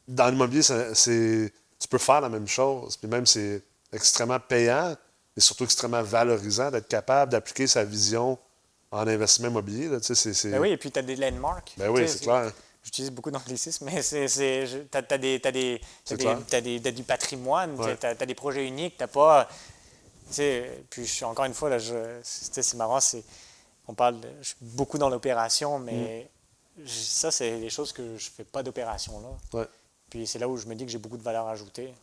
[0.07, 2.97] dans l'immobilier, c'est, tu peux faire la même chose.
[2.97, 4.95] Puis même, c'est extrêmement payant,
[5.35, 8.37] mais surtout extrêmement valorisant d'être capable d'appliquer sa vision
[8.91, 9.87] en investissement immobilier.
[9.87, 11.73] Là, ben oui, et puis tu as des landmarks.
[11.77, 12.51] Ben oui, c'est clair.
[12.83, 14.17] J'utilise beaucoup d'anglicisme, mais tu
[14.97, 19.47] as, des, des, du patrimoine, tu as, des projets uniques, tu pas
[20.89, 21.77] puis je encore une fois, là,
[22.23, 23.23] c'est marrant, c'est,
[23.87, 26.29] on parle, je suis beaucoup dans l'opération, mais
[26.77, 26.87] mm.
[26.87, 29.21] ça, c'est des choses que je fais pas d'opération
[29.53, 29.67] là.
[30.09, 31.93] Puis c'est là où je me dis que j'ai beaucoup de valeur ajoutée.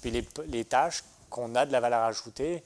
[0.00, 2.62] Puis les, les tâches qu'on a de la valeur ajoutée,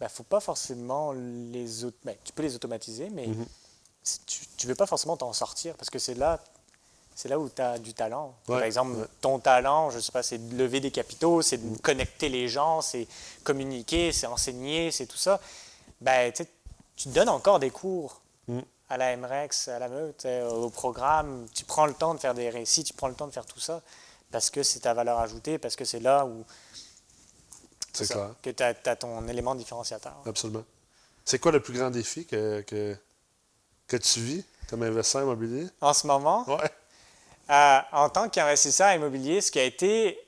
[0.00, 1.66] il ben, ne faut pas forcément les...
[2.04, 4.18] Ben, tu peux les automatiser, mais mm-hmm.
[4.26, 6.40] tu ne veux pas forcément t'en sortir parce que c'est là
[7.14, 8.34] c'est là où tu as du talent.
[8.46, 11.74] Par exemple, ton talent, je ne sais pas, c'est de lever des capitaux, c'est de
[11.74, 11.78] mm.
[11.80, 13.06] connecter les gens, c'est
[13.44, 15.38] communiquer, c'est enseigner, c'est tout ça.
[16.00, 18.60] Ben, tu donnes encore des cours mm.
[18.88, 21.46] à la MREX, à la Meute, au programme.
[21.54, 23.60] Tu prends le temps de faire des récits, tu prends le temps de faire tout
[23.60, 23.82] ça
[24.30, 26.44] parce que c'est ta valeur ajoutée, parce que c'est là où
[27.92, 30.14] c'est ça, que tu as, ton élément différenciateur.
[30.26, 30.64] Absolument.
[31.24, 32.96] C'est quoi le plus grand défi que, que,
[33.86, 35.66] que tu vis comme investisseur immobilier?
[35.80, 36.44] En ce moment?
[36.48, 36.54] Oui.
[37.50, 40.18] Euh, en tant qu'investisseur immobilier, ce qui a été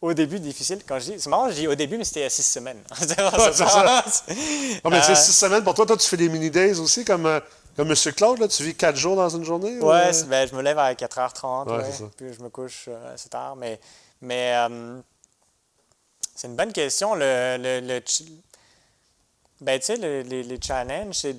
[0.00, 2.24] au début difficile, quand je dis, c'est marrant, je dis au début, mais c'était il
[2.24, 2.80] y a six semaines.
[2.98, 4.04] c'est ça.
[4.84, 5.86] Non, mais c'est euh, six semaines pour toi.
[5.86, 7.40] Toi, tu fais des mini-days aussi, comme, euh,
[7.76, 7.96] comme M.
[8.14, 9.78] Claude, là, tu vis quatre jours dans une journée?
[9.80, 13.56] Oui, ben, je me lève à 4h30, puis je me couche assez tard.
[13.56, 13.80] Mais,
[14.20, 14.54] mais
[16.42, 17.14] c'est une bonne question.
[17.14, 18.02] Le, le,
[19.60, 21.36] ben, tu sais, les, les challenges, c'est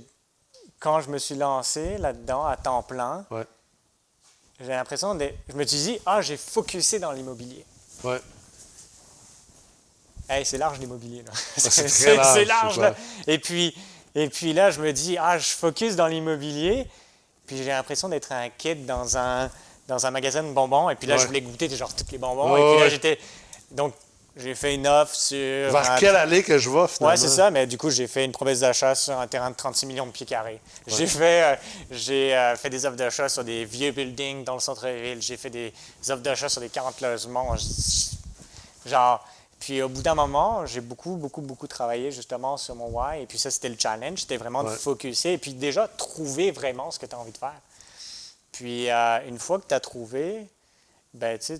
[0.79, 3.25] quand je me suis lancé là-dedans à temps plein,
[4.61, 5.29] j'ai l'impression de.
[5.49, 7.65] Je me suis dit, ah, j'ai focusé dans l'immobilier.
[8.05, 8.21] Ouais.
[10.29, 11.25] Hey, c'est large l'immobilier.
[11.57, 12.79] C'est large.
[12.79, 12.95] là.
[13.27, 13.75] Et, puis,
[14.15, 16.87] et puis là, je me dis, ah, je focus dans l'immobilier.
[17.45, 19.51] Puis j'ai l'impression d'être un kid dans un,
[19.85, 20.89] dans un magasin de bonbons.
[20.89, 22.55] Et puis là, je voulais goûter genre tous les bonbons.
[22.55, 23.19] et puis là, j'étais.
[23.69, 23.93] Donc,
[24.35, 25.71] j'ai fait une offre sur.
[25.71, 27.13] Vers quelle allée que je vais, finalement?
[27.13, 29.55] Oui, c'est ça, mais du coup, j'ai fait une promesse d'achat sur un terrain de
[29.55, 30.59] 36 millions de pieds carrés.
[30.87, 31.55] J'ai fait, euh,
[31.91, 35.21] j'ai euh, fait des offres d'achat sur des vieux buildings dans le centre-ville.
[35.21, 35.71] J'ai fait des
[36.09, 37.55] offres d'achat sur des 40 logements.
[38.85, 39.23] Genre.
[39.59, 43.21] Puis au bout d'un moment, j'ai beaucoup, beaucoup, beaucoup travaillé justement sur mon why.
[43.21, 44.19] Et puis ça, c'était le challenge.
[44.19, 47.37] C'était vraiment de focuser et puis déjà trouver vraiment ce que tu as envie de
[47.37, 47.61] faire.
[48.51, 50.49] Puis euh, une fois que tu as trouvé,
[51.13, 51.59] ben, tu sais,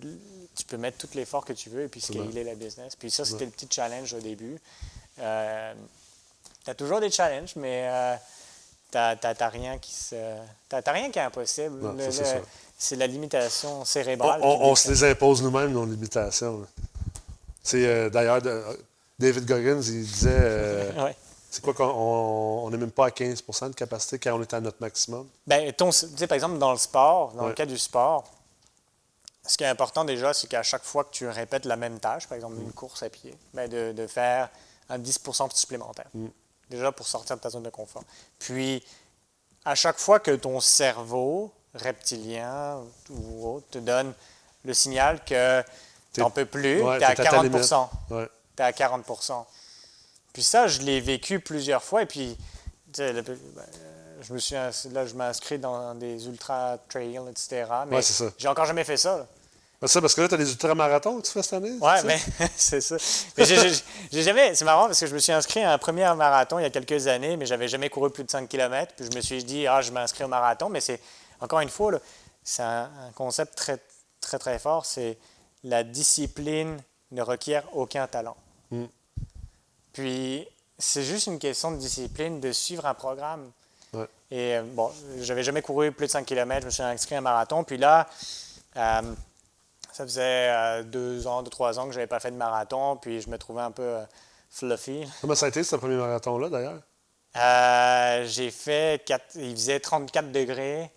[0.00, 2.96] tu peux mettre tout l'effort que tu veux et puis scaler la business.
[2.96, 4.58] Puis ça, c'était le petit challenge au début.
[5.18, 5.74] Euh,
[6.64, 8.16] tu as toujours des challenges, mais euh,
[8.90, 9.92] tu n'as rien, qui
[10.86, 11.94] rien qui est impossible.
[12.78, 14.40] c'est la limitation cérébrale.
[14.42, 16.66] On, se les impose nous-mêmes, nos limitations.
[17.62, 18.40] C'est euh, D'ailleurs,
[19.18, 20.92] David Goggins, il disait...
[21.50, 24.78] C'est quoi qu'on n'est même pas à 15% de capacité quand on est à notre
[24.80, 25.28] maximum?
[25.46, 28.24] Tu sais, par exemple, dans le sport, dans le cas du sport,
[29.46, 32.28] ce qui est important déjà, c'est qu'à chaque fois que tu répètes la même tâche,
[32.28, 34.48] par exemple une course à pied, ben de, faire
[34.88, 36.06] un 10% supplémentaire.
[36.14, 36.28] Mm.
[36.70, 38.04] Déjà pour sortir de ta zone de confort.
[38.38, 38.82] Puis,
[39.64, 42.78] à chaque fois que ton cerveau reptilien
[43.10, 44.14] ou autre te donne
[44.64, 45.62] le signal que
[46.12, 47.50] tu n'en peux plus, tu es à 40
[48.08, 49.44] Tu es à 40%
[50.32, 52.02] Puis ça, je l'ai vécu plusieurs fois.
[52.02, 52.36] Et puis,
[52.96, 53.24] ben,
[54.22, 54.70] je me suis là,
[55.06, 57.66] je m'inscris dans des ultra trails, etc.
[57.88, 58.00] Mais
[58.38, 59.26] j'ai encore jamais fait ça.
[59.82, 61.76] C'est ça, parce que là, tu as des ultramarathons que tu fais cette année?
[61.80, 62.20] Oui, mais
[62.56, 62.96] c'est ça.
[63.36, 64.54] Mais j'ai jamais.
[64.54, 66.70] C'est marrant parce que je me suis inscrit à un premier marathon il y a
[66.70, 68.92] quelques années, mais j'avais jamais couru plus de 5 km.
[68.96, 70.68] Puis je me suis dit, ah, je m'inscris au marathon.
[70.68, 71.00] Mais c'est,
[71.40, 71.98] encore une fois,
[72.44, 73.78] c'est un, concept très,
[74.20, 74.86] très, très fort.
[74.86, 75.18] C'est
[75.64, 76.80] la discipline
[77.10, 78.36] ne requiert aucun talent.
[78.70, 78.84] Mm.
[79.92, 80.46] Puis,
[80.78, 83.50] c'est juste une question de discipline, de suivre un programme.
[84.30, 87.18] Et euh, bon, j'avais jamais couru plus de 5 km, je me suis inscrit à
[87.18, 87.62] un marathon.
[87.62, 88.08] Puis là,
[88.76, 89.02] euh,
[89.92, 92.96] ça faisait euh, deux ans, deux, trois ans que je n'avais pas fait de marathon,
[92.96, 93.98] puis je me trouvais un peu
[94.48, 95.04] fluffy.
[95.20, 96.80] Comment ça a été ce premier marathon-là, d'ailleurs?
[98.28, 99.02] j'ai fait,
[99.34, 100.90] il faisait 34 degrés.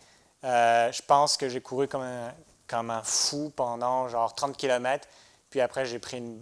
[0.43, 2.33] Je pense que j'ai couru comme un,
[2.67, 5.05] comme un fou pendant genre 30 km.
[5.49, 6.39] Puis après, j'ai pris une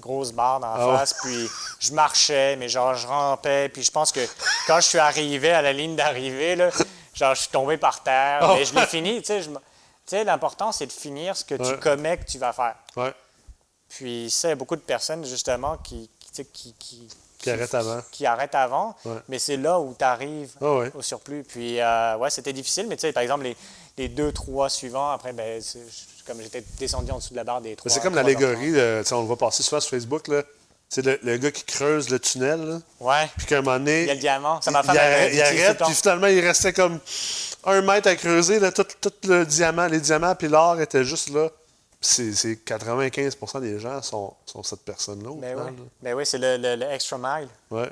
[0.00, 1.14] grosse barre dans la Ah face.
[1.22, 1.48] Puis
[1.80, 3.68] je marchais, mais genre, je rampais.
[3.68, 4.20] Puis je pense que
[4.66, 6.70] quand je suis arrivé à la ligne d'arrivée, là,
[7.14, 8.40] genre, je suis tombé par terre.
[8.42, 8.54] Oh.
[8.56, 9.20] Mais je l'ai fini.
[9.20, 9.62] Tu sais, je me- tu
[10.06, 12.76] sais, l'important, c'est de finir ce que tu commets que tu vas faire.
[12.96, 13.12] Ouais.
[13.88, 17.74] Puis ça, il y a beaucoup de personnes, justement, qui, qui, qui, qui, Qui arrête
[17.74, 18.00] avant.
[18.10, 18.94] qui arrêtent avant.
[19.04, 19.18] Ouais.
[19.28, 21.44] Mais c'est là où tu arrives Ah au surplus.
[21.44, 22.86] Puis, euh, ouais, c'était difficile.
[22.88, 23.56] Mais tu sais, par exemple, les,
[23.98, 25.62] les deux, trois suivants, après, ben,
[26.26, 27.90] comme j'étais descendu en dessous de la barre des trois.
[27.90, 28.72] C'est comme l'allégorie,
[29.12, 30.42] on le voit passer souvent sur Facebook, là.
[30.88, 32.78] C'est le, le gars qui creuse le tunnel, là.
[33.00, 33.28] Ouais.
[33.36, 34.60] puis qu'à un moment donné, Il y a le diamant.
[34.62, 37.00] Ça m'a fait il arrête, il arrête, puis finalement, il restait comme
[37.64, 41.30] un mètre à creuser, là, tout, tout le diamant, les diamants, puis l'or était juste
[41.30, 41.48] là.
[42.00, 45.30] Puis c'est c'est 95% des gens sont, sont cette personne-là.
[45.40, 47.48] Ben oui, ben oui c'est le, le- le extra mile.
[47.70, 47.90] Ouais.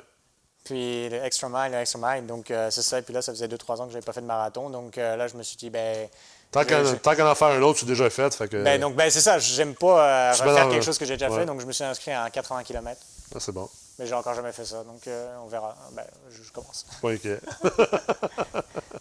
[0.65, 2.25] Puis le extra mile, le extra mile.
[2.27, 3.01] Donc, euh, c'est ça.
[3.01, 4.69] Puis là, ça faisait deux, trois ans que je n'avais pas fait de marathon.
[4.69, 6.07] Donc euh, là, je me suis dit, ben.
[6.51, 8.33] Tant qu'en qu'en en faire un autre, c'est déjà fait.
[8.33, 9.37] Fait que, ben, donc, ben, c'est ça.
[9.39, 11.39] J'aime pas euh, Je suis pas refaire quelque chose que j'ai déjà Ouais.
[11.39, 11.45] fait.
[11.45, 12.99] Donc, je me suis inscrit à 80 km.
[13.33, 13.69] ah, c'est bon.
[13.99, 14.83] Mais j'ai encore jamais fait ça.
[14.83, 15.75] Donc, euh, on verra.
[15.93, 16.85] Ben, je, je commence.
[17.01, 17.39] Pas inquiet.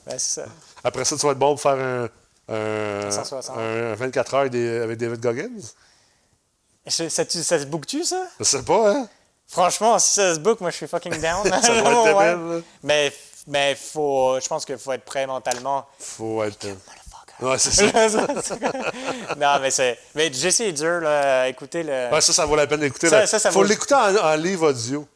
[0.07, 0.44] Ben, c'est ça.
[0.83, 2.09] Après ça, tu vas être bon pour faire un,
[2.55, 3.57] un, 160.
[3.57, 5.48] un 24 heures avec, des- avec David Goggins?
[6.87, 8.22] Je- ça, tu- ça se book-tu, ça?
[8.38, 9.09] Je sais pas, hein?
[9.48, 11.44] Franchement, si ça se book, moi, je suis fucking down.
[11.62, 12.30] Ça doit être Ouais.
[12.33, 12.61] débile, là.
[12.83, 13.12] Mais,
[13.46, 15.87] mais faut, je pense qu'il faut être prêt mentalement.
[15.98, 16.66] Faut être.
[17.40, 18.26] Ouais, c'est ça.
[19.37, 19.98] non, mais c'est.
[20.14, 21.48] Mais Jesse est dur, là.
[21.48, 22.11] Écoutez le.
[22.12, 23.09] Ouais, ça, ça vaut la peine d'écouter.
[23.09, 25.07] Ça- ça, ça Faut vaut- l'écouter en, en livre audio.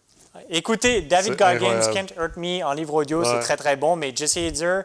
[0.51, 1.81] Écoutez, David Goggins.
[1.93, 3.97] Can't Hurt Me en livre audio, c'est très très bon.
[3.97, 4.81] Mais Jesse Eder,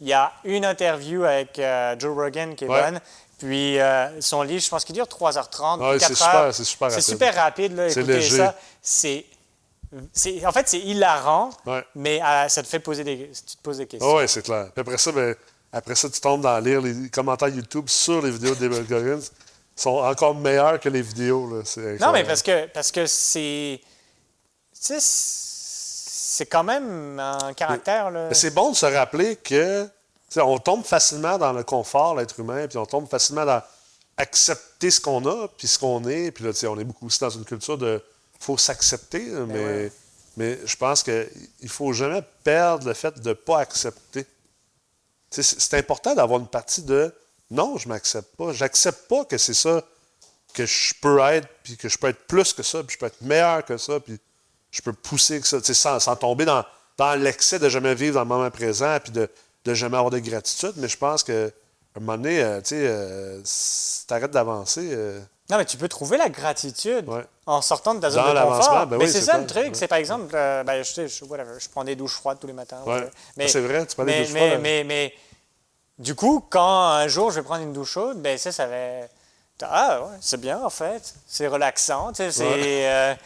[0.00, 3.00] il y a une interview avec euh, Joe Rogan qui est bonne.
[3.40, 6.54] Puis euh, son livre, je pense qu'il dure 3h30, Ouais, 4 c'est super- heures.
[6.54, 7.08] c'est super C'est rapide.
[7.10, 7.86] super rapide, là.
[7.88, 8.36] Écoutez léger.
[8.36, 8.54] ça.
[8.82, 9.24] C'est.
[10.12, 11.82] c'est- En fait, c'est hilarant, Ouais.
[11.94, 14.08] mais euh, ça te fait poser des, tu te poses des questions.
[14.12, 14.66] Ah ouais, c'est clair.
[14.74, 15.34] Puis après ça, ben,
[15.72, 19.20] après ça, tu tombes dans lire les commentaires YouTube sur les vidéos de David Goggins.
[19.76, 21.48] Ils sont encore meilleurs que les vidéos.
[21.48, 21.62] Là.
[21.98, 23.80] Non, mais parce que parce que c'est.
[24.74, 29.88] Tu sais, c'est quand même un caractère, c'est bon de se rappeler que
[30.36, 33.62] on tombe facilement dans le confort, l'être humain, puis on tombe facilement dans
[34.16, 36.30] accepter ce qu'on a, puis ce qu'on est.
[36.30, 38.02] Puis là, on est beaucoup aussi dans une culture de
[38.38, 39.92] faut s'accepter, là, mais, ouais.
[40.36, 41.28] mais je pense qu'il
[41.62, 44.24] ne faut jamais perdre le fait de ne pas accepter.
[45.30, 47.14] C'est important d'avoir une partie de
[47.50, 48.52] non, je m'accepte pas.
[48.52, 49.84] J'accepte pas que c'est ça
[50.54, 53.06] que je peux être, puis que je peux être plus que ça, puis je peux
[53.06, 54.18] être meilleur que ça, puis
[54.70, 56.64] je peux pousser que ça, sans, sans tomber dans,
[56.96, 59.28] dans l'excès de jamais vivre dans le moment présent, puis de,
[59.64, 60.72] de jamais avoir de gratitude.
[60.76, 61.52] Mais je pense que
[61.94, 65.20] à un moment donné, euh, tu sais, euh, si t'arrêtes d'avancer, euh,
[65.50, 67.24] Non, mais tu peux trouver la gratitude Ouais.
[67.46, 68.86] en sortant de ta zone Dans de confort.
[68.86, 71.58] ben mais oui, c'est ça le truc, c'est par exemple, euh, ben, je, je, whatever,
[71.58, 72.80] je prends des douches froides tous les matins.
[72.86, 73.10] Ouais.
[73.36, 75.14] Mais, C'est vrai, tu prends des mais, douches mais, froides, Mais, mais,
[75.98, 78.76] du coup, quand un jour je vais prendre une douche chaude, ben ça, ça va.
[79.68, 81.14] Ah ouais, c'est bien en fait.
[81.26, 82.12] C'est relaxant.
[82.12, 83.16] Tu sais, c'est, Ouais.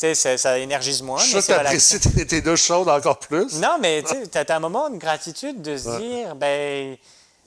[0.00, 3.54] euh, ça, ça énergise moins, je t'apprécies tes, tes douches chaudes encore plus.
[3.60, 5.98] Non, mais tu as un moment de gratitude de se Ouais.
[5.98, 6.96] dire, ben,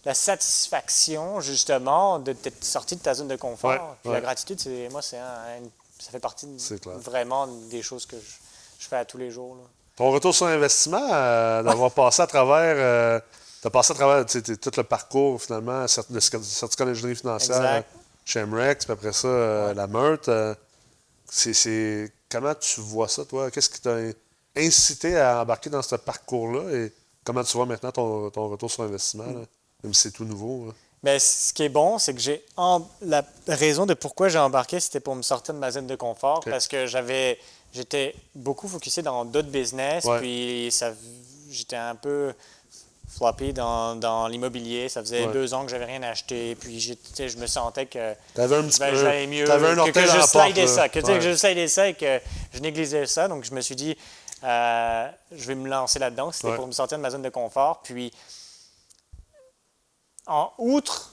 [0.05, 3.95] la satisfaction, justement, de t'être sorti de ta zone de confort.
[4.03, 5.63] Puis la gratitude, c'est, moi, c'est un-
[5.99, 9.55] ça fait partie de- vraiment des choses que je, je fais à tous les jours.
[9.55, 9.63] là.
[9.95, 13.21] Ton retour sur investissement, euh, d'avoir passé à travers,
[13.61, 16.03] tu as passé à travers tout le parcours finalement, cer-
[16.43, 17.87] certificat d'ingénierie financière Exact.
[18.25, 20.29] Euh, chez MREX, puis après ça, euh, la Meurthe.
[20.29, 20.55] euh,
[21.29, 23.49] c'est, c'est- comment tu vois ça, toi?
[23.51, 23.97] Qu'est-ce qui t'a
[24.55, 26.71] incité à embarquer dans ce parcours-là?
[26.75, 29.41] Et comment tu vois maintenant ton, ton retour sur investissement, là?
[29.83, 30.67] même si c'est tout nouveau?
[30.67, 30.73] là?
[31.03, 32.43] Mais ce qui est bon, c'est que j'ai
[33.01, 36.39] la raison de pourquoi j'ai embarqué, c'était pour me sortir de ma zone de confort
[36.45, 37.37] parce que j'avais
[37.73, 40.19] j'étais beaucoup focusé dans d'autres business, Ouais.
[40.19, 40.93] puis ça
[41.49, 42.33] j'étais un peu
[43.15, 44.89] floppy dans, dans l'immobilier.
[44.89, 45.33] Ça faisait Ouais.
[45.33, 48.91] deux ans que j'avais rien acheté, puis je me sentais que T'avais un petit ben,
[48.91, 51.17] peu- j'allais mieux t'avais un que, que je slidais ça, que, tu sais, Ouais.
[51.19, 52.19] que je slidais ça et que
[52.53, 53.27] je négligeais ça.
[53.27, 53.95] Donc je me suis dit,
[54.43, 56.31] euh, je vais me lancer là-dedans.
[56.31, 56.55] C'était Ouais.
[56.55, 57.81] pour me sortir de ma zone de confort.
[57.83, 58.11] Puis
[60.27, 61.11] en outre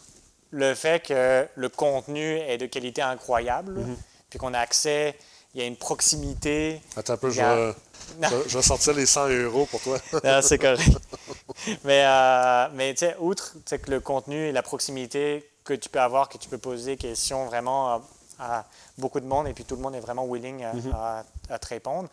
[0.51, 3.97] le fait que le contenu est de qualité incroyable, Mhm.
[4.29, 5.17] puis qu'on a accès,
[5.55, 6.81] il y a une proximité.
[6.97, 7.75] Attends un peu, je vais,
[8.23, 9.99] je vais- je vais sortir les 100 euros pour toi.
[10.25, 10.83] Non, c'est correct.
[11.85, 16.01] mais euh, mais tu sais, outre que le contenu et la proximité que tu peux
[16.01, 18.03] avoir, que tu peux poser des questions vraiment à,
[18.40, 18.64] à
[18.98, 21.68] beaucoup de monde et puis tout le monde est vraiment willing à, à- à te
[21.68, 22.09] répondre.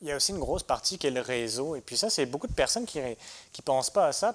[0.00, 1.76] Il y a aussi une grosse partie qui est le réseau.
[1.76, 3.14] Et puis ça, c'est beaucoup de personnes qui ne
[3.64, 4.34] pensent pas à ça.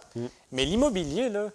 [0.53, 1.49] Mais l'immobilier, là,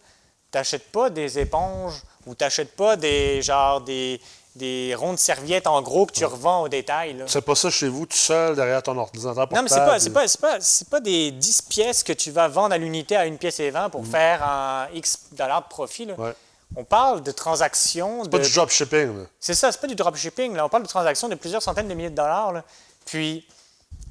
[0.50, 4.20] tu n'achètes pas des éponges où tu n'achètes pas des, genre, des,
[4.54, 7.14] des ronds de serviettes en gros que tu revends au détail.
[7.14, 7.24] là.
[7.26, 9.56] C'est pas ça chez vous, tout seul, derrière ton ordinateur portable.
[9.56, 12.30] Non, mais c'est pas, c'est pas, c'est pas, c'est pas des 10 pièces que tu
[12.30, 15.68] vas vendre à l'unité à une pièce et 20 pour faire un X dollars de
[15.68, 16.04] profit.
[16.04, 16.14] là.
[16.16, 16.20] Mm.
[16.20, 16.34] Ouais.
[16.76, 18.24] On parle de transactions.
[18.26, 19.24] Pas de- du dropshipping, là.
[19.40, 20.54] C'est ça, c'est pas du dropshipping.
[20.54, 20.64] Là.
[20.66, 22.52] On parle de transactions de plusieurs centaines de milliers de dollars.
[22.52, 22.62] là.
[23.04, 23.46] Puis,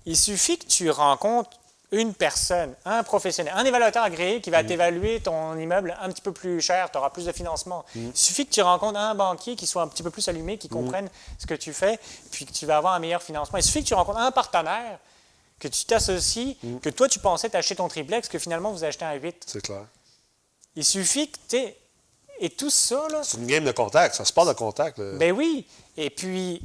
[0.06, 1.52] il suffit que tu rencontres
[1.92, 4.54] une personne, un professionnel, un évaluateur agréé qui Mm.
[4.54, 7.84] va t'évaluer ton immeuble un petit peu plus cher, tu auras plus de financement.
[7.96, 8.08] Mm.
[8.14, 10.70] Il suffit que tu rencontres un banquier qui soit un petit peu plus allumé, qui
[10.70, 12.00] comprenne ce que tu fais,
[12.32, 13.58] puis que tu vas avoir un meilleur financement.
[13.58, 15.00] Il suffit que tu rencontres un partenaire,
[15.60, 16.78] que tu t'associes, Mm.
[16.80, 19.44] que toi, tu pensais t'acheter ton triplex, que finalement, vous achetez un 8.
[19.48, 19.86] C'est clair.
[20.76, 21.74] Il suffit que tu
[22.44, 24.98] Et tout ça, là, C'est une game de contact, ça se passe de contact.
[24.98, 25.12] là.
[25.20, 25.68] ben oui.
[25.96, 26.60] Et puis,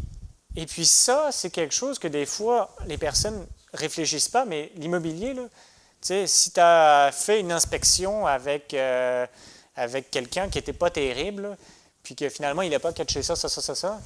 [0.55, 5.35] et puis ça, c'est quelque chose que des fois, les personnes réfléchissent pas, mais l'immobilier,
[5.35, 9.27] là, tu sais, si tu as fait une inspection avec, euh,
[9.77, 11.57] avec quelqu'un qui n'était pas terrible, là,
[12.03, 14.01] puis que finalement, il n'a pas catché ça, ça, ça, ça, ça,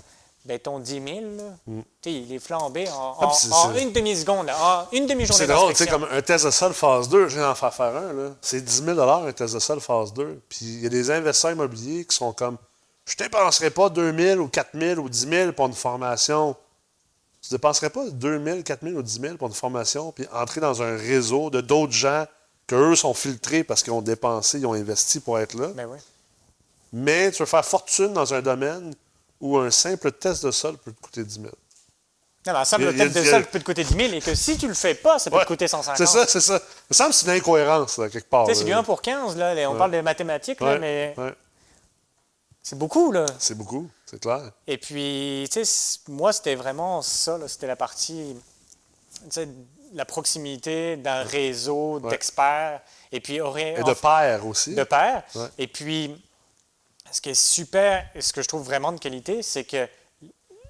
[0.47, 1.05] ben ton 10 000,
[1.37, 3.51] là, tu sais, il est flambé en, en- Mm.
[3.53, 6.51] Ah, en une demi-seconde, en une demi-journée C'est drôle, tu sais, comme un test de
[6.51, 8.31] sol phase 2, je viens d'en faire faire un, là.
[8.41, 10.41] C'est 10 000 un test de sol phase 2.
[10.49, 12.57] Puis il y a des investisseurs immobiliers qui sont comme,
[13.05, 16.57] je dépenserais pas 2 000 ou 4 000 ou 10 000 pour une formation.
[17.43, 20.61] Tu dépenserais pas 2 000, 4 000 ou 10 000 pour une formation, puis entrer
[20.61, 22.27] dans un réseau de d'autres gens
[22.67, 25.69] que eux sont filtrés parce qu'ils ont dépensé, ils ont investi pour être là.
[25.75, 25.99] Ben oui.
[26.93, 28.93] Mais tu veux faire fortune dans un domaine
[29.41, 31.47] où un simple test de sol peut te coûter 10 000.
[32.47, 33.59] Non, mais ensemble, Il y a- le il y a- tête de il sol peut
[33.59, 35.43] te coûter 10 000 et que si tu le fais pas, ça peut Ouais.
[35.43, 36.59] te coûter 150 C'est ça, c'est ça.
[36.59, 38.47] Ça me semble que c'est une incohérence, là, quelque part.
[38.47, 38.79] Tu sais, c'est du là.
[38.79, 39.55] 1 pour 15, là.
[39.69, 39.79] On Ouais.
[39.79, 41.15] parle de mathématiques, là, Ouais, mais.
[42.63, 43.27] C'est beaucoup, là.
[43.39, 44.51] C'est beaucoup, c'est clair.
[44.67, 47.49] Et puis, tu sais, moi, c'était vraiment ça, là.
[47.49, 48.37] C'était la partie,
[49.25, 49.49] tu sais,
[49.93, 52.11] la proximité d'un réseau Ouais.
[52.11, 52.81] d'experts.
[53.13, 54.75] Et puis, aurait, Et de père aussi.
[54.75, 55.25] de pairs.
[55.35, 55.49] Ouais.
[55.59, 56.23] Et puis,
[57.11, 59.89] ce qui est super et ce que je trouve vraiment de qualité, c'est que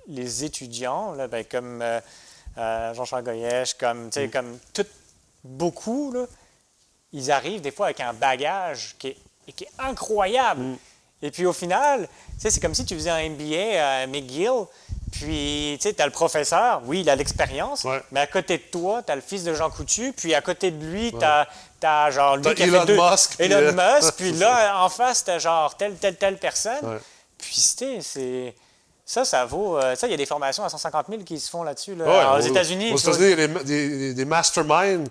[0.06, 2.00] les étudiants, là, ben, comme euh,
[2.56, 4.30] euh, Jean-Charles Goyesh, comme, tu sais, Mm.
[4.30, 4.86] comme tout,
[5.44, 6.24] beaucoup, là,
[7.12, 10.62] ils arrivent des fois avec un bagage qui est, qui est incroyable.
[10.62, 10.78] Mm.
[11.22, 14.50] Et puis au final, c'est comme si tu faisais un MBA à McGill,
[15.12, 18.00] puis tu as le professeur, oui, il a l'expérience, Ouais.
[18.12, 20.70] mais à côté de toi, tu as le fils de Jean Coutu, puis à côté
[20.70, 21.24] de lui, tu
[21.86, 24.78] as, genre lui qui a Elon fait deux- Musk, puis, Elon euh, Musk, puis là,
[24.84, 26.78] en face, tu as genre telle, telle, telle personne.
[26.84, 26.98] Ouais.
[27.38, 28.54] Puis c'est...
[29.04, 29.76] Ça, ça vaut...
[29.76, 31.96] euh, ça, il y a des formations à 150 000 qui se font là-dessus.
[31.96, 32.92] Là, Ouais, Alors, aux au- États-Unis.
[32.92, 35.08] Aux États-Unis, il y a des, des- des masterminds.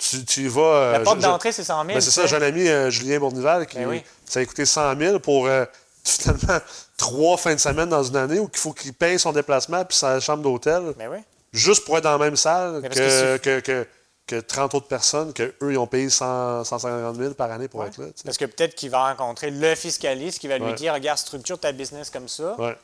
[0.00, 0.60] Tu, tu y vas.
[0.62, 1.94] euh, La porte d'entrée, c'est 100 000.
[1.94, 4.02] Ben, c'est ça, j'ai un ami, euh, Julien Bournival, qui Ben oui.
[4.24, 5.64] ça a coûté 100 000 pour euh,
[6.04, 6.58] finalement
[6.96, 9.96] trois fins de semaine dans une année où il faut qu'il paye son déplacement puis
[9.98, 11.18] sa chambre d'hôtel Ben oui.
[11.52, 13.86] juste pour être dans la même salle que, que que, que,
[14.26, 17.84] que 30 autres personnes que eux ils ont payé 100, 150 000 par année pour
[17.84, 18.06] être là.
[18.24, 20.74] Parce que peut-être qu'il va rencontrer le fiscaliste qui va lui Ouais.
[20.74, 22.76] dire Regarde, structure ta business comme ça, Ouais,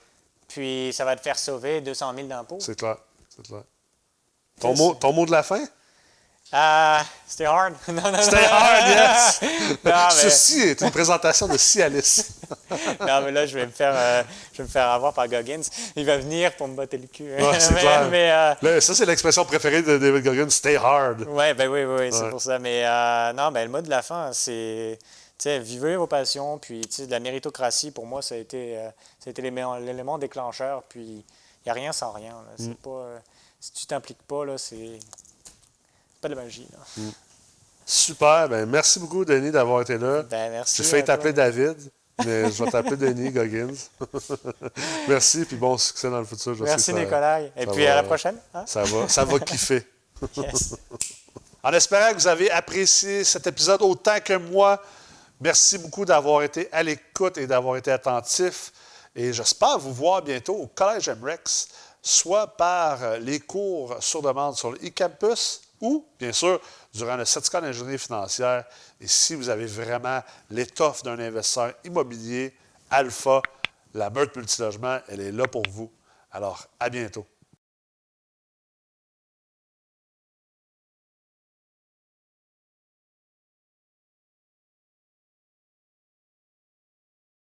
[0.49, 2.59] puis ça va te faire sauver 200 000 d'impôts.
[2.61, 2.97] c'est clair.
[3.35, 3.63] C'est clair.
[4.61, 5.63] Ton mot, ton mot de la fin?
[6.53, 7.75] Ah, c'était hard.
[7.89, 8.23] non, non, non.
[8.23, 9.41] C'était hard, yes!
[9.85, 12.25] mais, Ceci est une présentation de Cialis.
[13.01, 15.61] non, mais là, je vais me faire, euh, je vais me faire avoir par Goggins.
[15.97, 17.25] Il va venir pour me botter le cul.
[17.35, 18.09] Ouais, c'est mais, clair.
[18.11, 21.23] mais, euh, Là, ça, c'est l'expression préférée de David Goggins, stay hard.
[21.23, 22.31] Ouais, ben oui, oui, oui, c'est Ouais.
[22.31, 22.59] pour ça.
[22.61, 25.05] Mais euh, non, ben le mot de la fin, c'est, tu
[25.39, 28.79] sais, vivez vos passions, puis tu sais, de la méritocratie, pour moi, ça a été,
[28.79, 31.25] euh, ça a été l'élément déclencheur, puis il
[31.67, 32.31] n'y a rien sans rien.
[32.33, 32.55] là.
[32.57, 32.75] C'est Mm.
[32.77, 33.05] pas,
[33.61, 35.01] si tu t'impliques pas, là, c'est
[36.21, 36.67] pas de magie.
[36.73, 37.03] là.
[37.85, 38.49] Super.
[38.49, 40.23] Ben, merci beaucoup, Denis, d'avoir été là.
[40.23, 40.77] Ben merci.
[40.83, 41.77] J'ai failli t'appeler David,
[42.25, 43.75] mais je vais t'appeler Denis Goggins.
[45.09, 46.55] merci, puis bon succès dans le futur.
[46.55, 47.41] Je sais Merci, que ça- Nicolas.
[47.43, 48.37] Et ça puis va- à la prochaine.
[48.55, 48.65] hein?
[48.67, 49.87] Ça va, ça va kiffer.
[50.37, 50.75] Yes.
[51.63, 54.83] En espérant que vous avez apprécié cet épisode autant que moi,
[55.41, 58.73] merci beaucoup d'avoir été à l'écoute et d'avoir été attentif.
[59.15, 61.69] Et j'espère vous voir bientôt au Collège MREX,
[62.03, 66.61] soit par les cours sur demande sur le e-campus ou, bien sûr,
[66.93, 68.65] durant le certificat d'ingénierie financière.
[69.01, 70.21] Et si vous avez vraiment
[70.51, 72.55] l'étoffe d'un investisseur immobilier
[72.91, 73.41] alpha,
[73.95, 75.91] la Meurthe Multilogement, elle est là pour vous.
[76.33, 77.25] Alors, à bientôt.